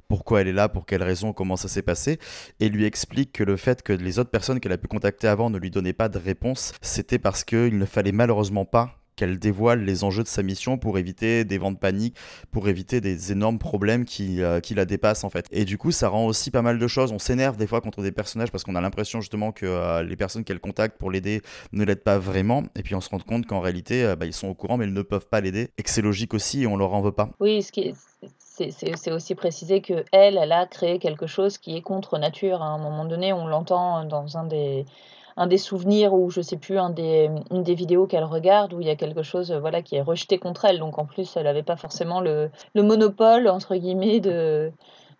pourquoi 0.09 0.41
elle 0.41 0.47
est 0.47 0.53
là, 0.53 0.69
pour 0.69 0.85
quelles 0.85 1.01
raisons, 1.01 1.33
comment 1.33 1.55
ça 1.55 1.67
s'est 1.67 1.81
passé, 1.81 2.19
et 2.59 2.69
lui 2.69 2.85
explique 2.85 3.31
que 3.31 3.43
le 3.43 3.57
fait 3.57 3.81
que 3.81 3.93
les 3.93 4.19
autres 4.19 4.29
personnes 4.29 4.59
qu'elle 4.59 4.71
a 4.71 4.77
pu 4.77 4.87
contacter 4.87 5.27
avant 5.27 5.49
ne 5.49 5.57
lui 5.57 5.71
donnaient 5.71 5.93
pas 5.93 6.07
de 6.07 6.19
réponse, 6.19 6.73
c'était 6.81 7.17
parce 7.17 7.43
qu'il 7.43 7.79
ne 7.79 7.85
fallait 7.85 8.11
malheureusement 8.11 8.65
pas 8.65 9.02
qu'elle 9.15 9.39
dévoile 9.39 9.83
les 9.83 10.03
enjeux 10.03 10.23
de 10.23 10.27
sa 10.27 10.43
mission 10.43 10.77
pour 10.77 10.97
éviter 10.97 11.45
des 11.45 11.57
vents 11.57 11.71
de 11.71 11.77
panique, 11.77 12.15
pour 12.51 12.67
éviter 12.67 13.01
des 13.01 13.31
énormes 13.31 13.59
problèmes 13.59 14.05
qui, 14.05 14.41
euh, 14.41 14.59
qui 14.59 14.75
la 14.75 14.85
dépassent 14.85 15.23
en 15.23 15.29
fait. 15.29 15.45
Et 15.51 15.65
du 15.65 15.77
coup, 15.77 15.91
ça 15.91 16.09
rend 16.09 16.25
aussi 16.25 16.51
pas 16.51 16.61
mal 16.61 16.79
de 16.79 16.87
choses. 16.87 17.11
On 17.11 17.19
s'énerve 17.19 17.57
des 17.57 17.67
fois 17.67 17.81
contre 17.81 18.01
des 18.01 18.11
personnages 18.11 18.51
parce 18.51 18.63
qu'on 18.63 18.75
a 18.75 18.81
l'impression 18.81 19.21
justement 19.21 19.51
que 19.51 19.65
euh, 19.65 20.03
les 20.03 20.15
personnes 20.15 20.43
qu'elle 20.43 20.59
contacte 20.59 20.97
pour 20.97 21.11
l'aider 21.11 21.41
ne 21.71 21.83
l'aident 21.83 22.03
pas 22.03 22.17
vraiment. 22.17 22.63
Et 22.75 22.83
puis 22.83 22.95
on 22.95 23.01
se 23.01 23.09
rend 23.09 23.19
compte 23.19 23.45
qu'en 23.45 23.59
réalité, 23.59 24.03
euh, 24.03 24.15
bah, 24.15 24.25
ils 24.25 24.33
sont 24.33 24.47
au 24.47 24.53
courant 24.53 24.77
mais 24.77 24.85
ils 24.85 24.93
ne 24.93 25.01
peuvent 25.01 25.27
pas 25.27 25.41
l'aider. 25.41 25.69
Et 25.77 25.83
que 25.83 25.89
c'est 25.89 26.01
logique 26.01 26.33
aussi 26.33 26.63
et 26.63 26.67
on 26.67 26.77
leur 26.77 26.93
en 26.93 27.01
veut 27.01 27.11
pas. 27.11 27.29
Oui, 27.39 27.61
ce 27.63 27.71
qui 27.71 27.81
est 27.81 27.95
c'est 28.55 29.11
aussi 29.11 29.33
préciser 29.33 29.81
que 29.81 30.05
elle, 30.11 30.37
elle 30.37 30.51
a 30.51 30.67
créé 30.67 30.99
quelque 30.99 31.25
chose 31.25 31.57
qui 31.57 31.75
est 31.75 31.81
contre 31.81 32.19
nature. 32.19 32.61
À 32.61 32.67
un 32.67 32.77
moment 32.77 33.05
donné, 33.05 33.33
on 33.33 33.47
l'entend 33.47 34.05
dans 34.05 34.37
un 34.37 34.45
des, 34.45 34.85
un 35.37 35.47
des 35.47 35.57
souvenirs 35.57 36.13
ou 36.13 36.29
je 36.29 36.41
sais 36.41 36.57
plus 36.57 36.77
un 36.77 36.89
des, 36.89 37.29
une 37.51 37.63
des 37.63 37.75
vidéos 37.75 38.07
qu'elle 38.07 38.23
regarde 38.23 38.73
où 38.73 38.81
il 38.81 38.87
y 38.87 38.89
a 38.89 38.95
quelque 38.95 39.23
chose 39.23 39.51
voilà 39.51 39.81
qui 39.81 39.95
est 39.95 40.01
rejeté 40.01 40.37
contre 40.37 40.65
elle 40.65 40.79
donc 40.79 40.99
en 40.99 41.05
plus 41.05 41.35
elle 41.35 41.43
n'avait 41.43 41.63
pas 41.63 41.77
forcément 41.77 42.21
le, 42.21 42.49
le, 42.73 42.83
monopole 42.83 43.47
entre 43.47 43.75
guillemets 43.75 44.19
de, 44.19 44.71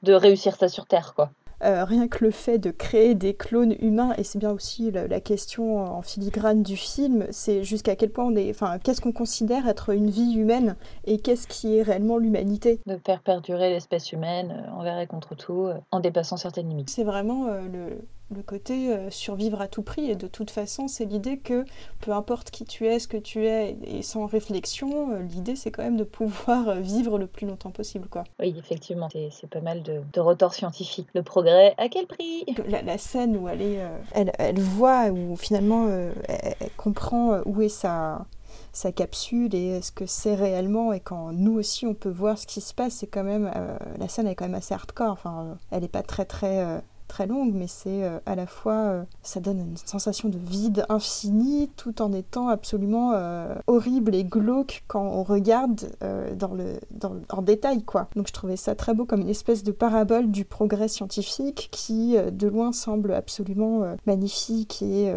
de 0.04 0.13
réussir 0.13 0.56
ça 0.56 0.67
sur 0.67 0.86
terre 0.86 1.13
quoi. 1.15 1.32
Euh, 1.63 1.86
rien 1.86 2.10
que 2.10 2.26
le 2.26 2.32
fait 2.32 2.58
de 2.58 2.71
créer 2.71 3.15
des 3.15 3.34
clones 3.34 3.76
humains, 3.80 4.13
et 4.17 4.23
c'est 4.23 4.39
bien 4.39 4.52
aussi 4.52 4.91
la, 4.91 5.21
question 5.21 5.78
en 5.78 6.02
filigrane 6.02 6.62
du 6.62 6.76
film, 6.76 7.26
c'est 7.32 7.63
jusqu'à 7.63 7.95
quel 7.95 8.12
point 8.12 8.26
on 8.26 8.36
est, 8.36 8.49
enfin, 8.49 8.80
qu'est-ce 8.80 8.99
qu'on 8.99 9.13
considère 9.13 9.67
être 9.69 9.91
une 9.91 10.10
vie 10.10 10.34
humaine 10.34 10.76
et 11.06 11.19
qu'est-ce 11.19 11.47
qui 11.47 11.78
est 11.78 11.82
réellement 11.82 12.17
l'humanité? 12.17 12.82
De 12.86 12.97
faire 13.06 13.21
perdurer 13.21 13.69
l'espèce 13.69 14.12
humaine 14.12 14.52
euh, 14.52 14.71
envers 14.71 14.99
et 14.99 15.08
contre 15.08 15.36
tout, 15.36 15.67
euh, 15.67 15.76
en 15.91 16.02
dépassant 16.02 16.36
certaines 16.36 16.67
limites. 16.67 16.89
C'est 16.89 17.06
vraiment 17.06 17.45
le, 17.45 17.97
le 18.34 18.43
côté 18.43 18.91
euh, 18.91 19.10
survivre 19.10 19.62
à 19.62 19.67
tout 19.67 19.82
prix. 19.82 20.10
Et 20.10 20.15
de 20.15 20.28
toute 20.28 20.52
façon, 20.52 20.88
c'est 20.88 21.06
l'idée 21.06 21.38
que 21.38 21.65
peu 22.02 22.12
importe 22.12 22.52
qui 22.52 22.65
tu 22.65 22.88
es, 22.88 23.00
ce 23.00 23.08
que 23.08 23.17
tu 23.17 23.46
es, 23.46 23.78
et 23.84 24.02
sans 24.02 24.26
réflexion, 24.26 25.12
euh, 25.12 25.22
l'idée 25.22 25.56
c'est 25.56 25.72
quand 25.72 25.84
même 25.84 25.98
de 25.98 26.04
pouvoir 26.04 26.69
euh, 26.69 26.80
vivre 26.80 27.17
le 27.17 27.28
plus 27.28 27.48
longtemps 27.48 27.72
possible. 27.72 28.08
quoi. 28.08 28.24
Oui, 28.39 28.56
effectivement, 28.58 29.10
c'est 29.10 29.50
pas 29.50 29.62
mal 29.62 29.84
de, 29.84 30.02
de 30.12 30.19
retors 30.19 30.54
scientifiques. 30.54 31.08
Le 31.13 31.24
progrès, 31.24 31.74
à 31.78 31.89
quel 31.89 32.08
prix? 32.08 32.46
La, 32.67 32.98
scène 32.98 33.38
où 33.38 33.48
elle, 33.48 33.62
est, 33.62 33.80
elle, 34.12 34.32
elle, 34.38 34.60
voit, 34.60 35.10
où 35.10 35.36
finalement 35.36 35.88
elle, 36.28 36.54
comprend 36.78 37.41
où 37.46 37.62
est 37.62 37.69
sa 37.69 38.26
sa 38.72 38.91
capsule 38.91 39.54
et 39.56 39.82
ce 39.82 39.91
que 39.91 40.06
c'est 40.06 40.36
réellement 40.36 40.93
et 40.93 41.00
quand 41.00 41.32
nous 41.32 41.54
aussi 41.54 41.86
on 41.86 41.93
peut 41.93 42.10
voir 42.10 42.38
ce 42.38 42.46
qui 42.46 42.62
se 42.62 42.74
passe 42.74 42.93
c'est 42.93 43.08
quand 43.08 43.24
même 43.24 43.52
la 44.00 44.08
scène 44.08 44.28
est 44.28 44.36
quand 44.36 44.46
même 44.46 44.56
assez 44.56 44.74
hardcore 44.74 45.12
enfin 45.12 45.58
elle 45.72 45.82
n'est 45.82 45.88
pas 45.88 46.04
très 46.04 46.26
très 46.26 46.82
très 47.13 47.28
longue, 47.28 47.54
mais 47.54 47.67
c'est 47.67 48.04
euh, 48.04 48.17
à 48.26 48.34
la 48.34 48.47
fois, 48.47 48.73
euh, 48.73 49.04
ça 49.21 49.39
donne 49.39 49.60
une 49.60 49.78
sensation 49.78 50.30
de 50.30 50.38
vide 50.39 50.84
infini, 50.89 51.69
tout 51.78 52.02
en 52.02 52.12
étant 52.12 52.47
absolument 52.47 53.12
euh, 53.13 53.54
horrible 53.67 54.15
et 54.15 54.23
glauque 54.23 54.84
quand 54.88 55.04
on 55.04 55.21
regarde 55.21 55.91
dans 56.36 56.56
le, 56.56 56.80
dans, 56.89 57.13
en 57.30 57.43
détail, 57.43 57.84
quoi. 57.84 58.08
Donc 58.15 58.28
je 58.28 58.34
trouvais 58.34 58.56
ça 58.56 58.73
très 58.73 58.95
beau 58.95 59.06
comme 59.06 59.21
une 59.21 59.30
espèce 59.30 59.63
de 59.63 59.71
parabole 59.71 60.32
du 60.32 60.43
progrès 60.43 60.88
scientifique 60.88 61.69
qui, 61.71 62.15
de 62.17 62.47
loin, 62.47 62.71
semble 62.71 63.13
absolument 63.13 63.84
magnifique 64.08 64.82
et, 64.82 65.13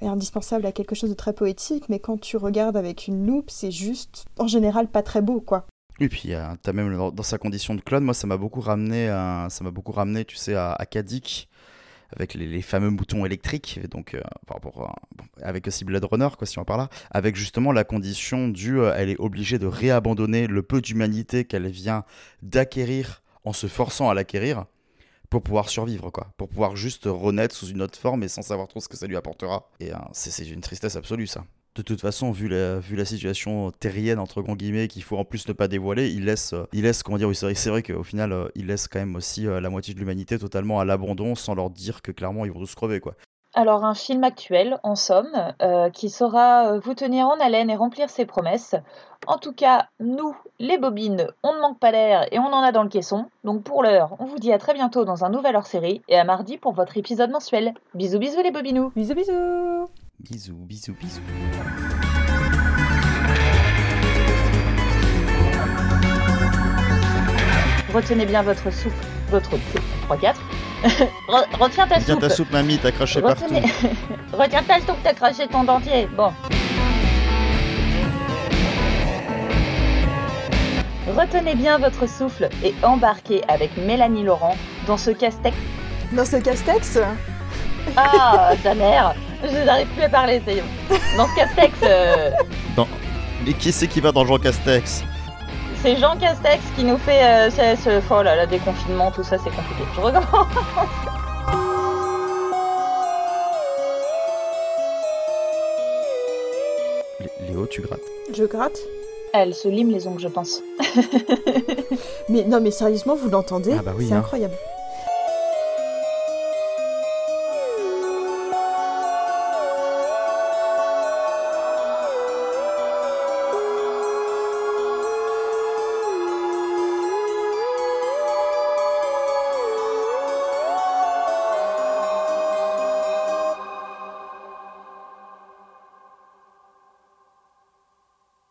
indispensable 0.00 0.66
à 0.66 0.72
quelque 0.72 0.94
chose 0.94 1.10
de 1.10 1.14
très 1.14 1.32
poétique, 1.32 1.88
mais 1.88 1.98
quand 1.98 2.20
tu 2.20 2.36
regardes 2.36 2.76
avec 2.76 3.08
une 3.08 3.26
loupe, 3.26 3.50
c'est 3.50 3.72
juste, 3.72 4.24
en 4.38 4.46
général, 4.46 4.86
pas 4.86 5.02
très 5.02 5.20
beau, 5.20 5.40
quoi. 5.40 5.66
Et 6.02 6.08
puis, 6.08 6.34
euh, 6.34 6.42
t'as 6.62 6.72
même 6.72 6.96
dans, 6.96 7.22
sa 7.22 7.38
condition 7.38 7.76
de 7.76 7.80
clone, 7.80 8.02
moi, 8.02 8.12
ça 8.12 8.26
m'a 8.26 8.36
beaucoup 8.36 8.60
ramené, 8.60 9.08
à- 9.08 9.46
ça 9.50 9.62
m'a 9.62 9.70
beaucoup 9.70 9.92
ramené, 9.92 10.24
tu 10.24 10.34
sais, 10.34 10.56
à, 10.56 10.76
Kadik, 10.90 11.48
avec 12.10 12.34
les, 12.34 12.60
fameux 12.60 12.90
boutons 12.90 13.24
électriques, 13.24 13.78
donc, 13.88 14.14
euh, 14.14 14.20
avec 15.42 15.68
aussi 15.68 15.84
Blade 15.84 16.04
Runner, 16.04 16.28
quoi, 16.36 16.44
si 16.44 16.58
on 16.58 16.64
parle 16.64 16.80
là, 16.80 16.88
avec 17.12 17.36
justement 17.36 17.70
la 17.70 17.84
condition 17.84 18.48
du, 18.48 18.80
euh, 18.80 18.92
elle 18.96 19.10
est 19.10 19.20
obligée 19.20 19.60
de 19.60 19.66
réabandonner 19.66 20.48
le 20.48 20.62
peu 20.62 20.80
d'humanité 20.80 21.44
qu'elle 21.44 21.68
vient 21.68 22.04
d'acquérir 22.42 23.22
en 23.44 23.52
se 23.52 23.68
forçant 23.68 24.10
à 24.10 24.14
l'acquérir 24.14 24.66
pour 25.30 25.42
pouvoir 25.42 25.68
survivre, 25.68 26.10
quoi, 26.10 26.32
pour 26.36 26.48
pouvoir 26.48 26.74
juste 26.74 27.04
renaître 27.06 27.54
sous 27.54 27.68
une 27.68 27.80
autre 27.80 27.96
forme 27.96 28.24
et 28.24 28.28
sans 28.28 28.42
savoir 28.42 28.66
trop 28.66 28.80
ce 28.80 28.88
que 28.88 28.96
ça 28.96 29.06
lui 29.06 29.16
apportera. 29.16 29.70
Et 29.78 29.92
euh, 29.92 29.96
c'est 30.12 30.48
une 30.48 30.62
tristesse 30.62 30.96
absolue, 30.96 31.28
ça. 31.28 31.44
De 31.74 31.80
toute 31.80 32.02
façon, 32.02 32.32
vu 32.32 32.48
la, 32.48 32.78
vu 32.80 32.96
la 32.96 33.06
situation 33.06 33.70
terrienne, 33.70 34.18
entre 34.18 34.42
grands 34.42 34.56
guillemets, 34.56 34.88
qu'il 34.88 35.02
faut 35.02 35.16
en 35.16 35.24
plus 35.24 35.48
ne 35.48 35.54
pas 35.54 35.68
dévoiler, 35.68 36.10
il 36.10 36.26
laisse, 36.26 36.52
euh, 36.52 36.66
il 36.74 36.82
laisse 36.82 37.02
comment 37.02 37.16
dire, 37.16 37.28
oui, 37.28 37.34
c'est 37.34 37.70
vrai, 37.70 37.82
qu'au 37.82 38.02
final, 38.02 38.32
euh, 38.32 38.48
il 38.54 38.66
laisse 38.66 38.88
quand 38.88 38.98
même 38.98 39.16
aussi 39.16 39.46
euh, 39.46 39.58
la 39.58 39.70
moitié 39.70 39.94
de 39.94 39.98
l'humanité 39.98 40.38
totalement 40.38 40.80
à 40.80 40.84
l'abandon 40.84 41.34
sans 41.34 41.54
leur 41.54 41.70
dire 41.70 42.02
que 42.02 42.12
clairement 42.12 42.44
ils 42.44 42.52
vont 42.52 42.60
tous 42.60 42.74
crever, 42.74 43.00
quoi. 43.00 43.14
Alors 43.54 43.84
un 43.84 43.94
film 43.94 44.24
actuel, 44.24 44.78
en 44.82 44.94
somme, 44.96 45.32
euh, 45.60 45.90
qui 45.90 46.08
saura 46.08 46.78
vous 46.78 46.94
tenir 46.94 47.26
en 47.26 47.38
haleine 47.38 47.68
et 47.68 47.76
remplir 47.76 48.08
ses 48.08 48.24
promesses. 48.24 48.74
En 49.26 49.36
tout 49.36 49.52
cas, 49.52 49.88
nous, 50.00 50.34
les 50.58 50.78
bobines, 50.78 51.26
on 51.42 51.54
ne 51.54 51.60
manque 51.60 51.78
pas 51.78 51.92
d'air 51.92 52.26
et 52.32 52.38
on 52.38 52.46
en 52.46 52.62
a 52.62 52.72
dans 52.72 52.82
le 52.82 52.88
caisson. 52.88 53.26
Donc 53.44 53.62
pour 53.62 53.82
l'heure, 53.82 54.16
on 54.20 54.24
vous 54.24 54.38
dit 54.38 54.52
à 54.52 54.58
très 54.58 54.72
bientôt 54.72 55.04
dans 55.04 55.24
un 55.24 55.30
nouvel 55.30 55.54
hors-série 55.56 56.00
et 56.08 56.18
à 56.18 56.24
mardi 56.24 56.56
pour 56.56 56.72
votre 56.72 56.96
épisode 56.96 57.30
mensuel. 57.30 57.74
Bisous 57.94 58.18
bisous 58.18 58.42
les 58.42 58.52
bobinous 58.52 58.90
Bisous, 58.96 59.14
bisous 59.14 60.01
Bisous, 60.22 60.54
bisous, 60.66 60.94
bisous. 60.94 61.20
Retenez 67.92 68.24
bien 68.26 68.42
votre 68.42 68.70
soupe, 68.72 68.92
votre 69.30 69.50
3-4. 70.08 70.34
Re- 71.28 71.58
Retiens 71.60 71.86
ta 71.86 71.96
Tiens 72.00 72.14
soupe. 72.14 72.20
ta 72.20 72.28
soupe, 72.30 72.50
mamie, 72.50 72.78
t'as 72.78 72.90
craché 72.90 73.20
partout. 73.20 73.44
Retiens 74.32 74.62
ta 74.62 74.78
soupe, 74.80 74.96
t'as 75.04 75.12
craché 75.12 75.46
ton 75.46 75.64
dentier. 75.64 76.08
Bon. 76.16 76.32
Retenez 81.16 81.54
bien 81.54 81.78
votre 81.78 82.08
souffle 82.08 82.48
et 82.64 82.74
embarquez 82.82 83.42
avec 83.48 83.76
Mélanie 83.76 84.24
Laurent 84.24 84.56
dans 84.86 84.96
ce 84.96 85.10
casse-tête. 85.10 85.54
Dans 86.12 86.24
ce 86.24 86.36
castex 86.36 86.98
Ah, 87.96 88.52
sa 88.62 88.74
mère 88.74 89.14
Je 89.42 89.64
n'arrive 89.64 89.86
plus 89.88 90.02
à 90.04 90.08
parler, 90.08 90.40
ça 90.44 90.52
y 90.52 90.58
est. 90.58 90.62
Dans 91.16 91.26
ce 91.26 91.34
castex, 91.36 91.74
euh, 91.82 92.30
Et 93.46 93.52
qui 93.54 93.72
c'est 93.72 93.88
qui 93.88 94.00
va 94.00 94.12
dans 94.12 94.24
Jean 94.24 94.38
Castex 94.38 95.04
c'est 95.82 95.96
Jean 95.96 96.16
Castex 96.16 96.62
qui 96.76 96.84
nous 96.84 96.96
fait 96.96 97.24
euh, 97.24 97.50
ce, 97.50 97.82
ce- 97.82 98.00
oh 98.08 98.22
là 98.22 98.36
là, 98.36 98.46
déconfinement, 98.46 99.10
tout 99.10 99.24
ça, 99.24 99.36
c'est 99.38 99.50
compliqué. 99.50 99.82
Je 99.96 100.00
recommence. 100.00 100.46
Lé- 107.20 107.30
Léo, 107.48 107.66
tu 107.66 107.82
grattes. 107.82 108.00
Je 108.34 108.44
gratte 108.44 108.78
Elle 109.32 109.54
se 109.54 109.68
lime 109.68 109.90
les 109.90 110.06
ongles, 110.06 110.20
je 110.20 110.28
pense. 110.28 110.60
Mais 112.28 112.44
non, 112.44 112.60
mais 112.60 112.70
sérieusement, 112.70 113.14
vous 113.14 113.30
l'entendez 113.30 113.74
Ah 113.78 113.82
bah 113.82 113.92
oui, 113.96 114.06
C'est 114.08 114.14
hein. 114.14 114.18
incroyable. 114.18 114.54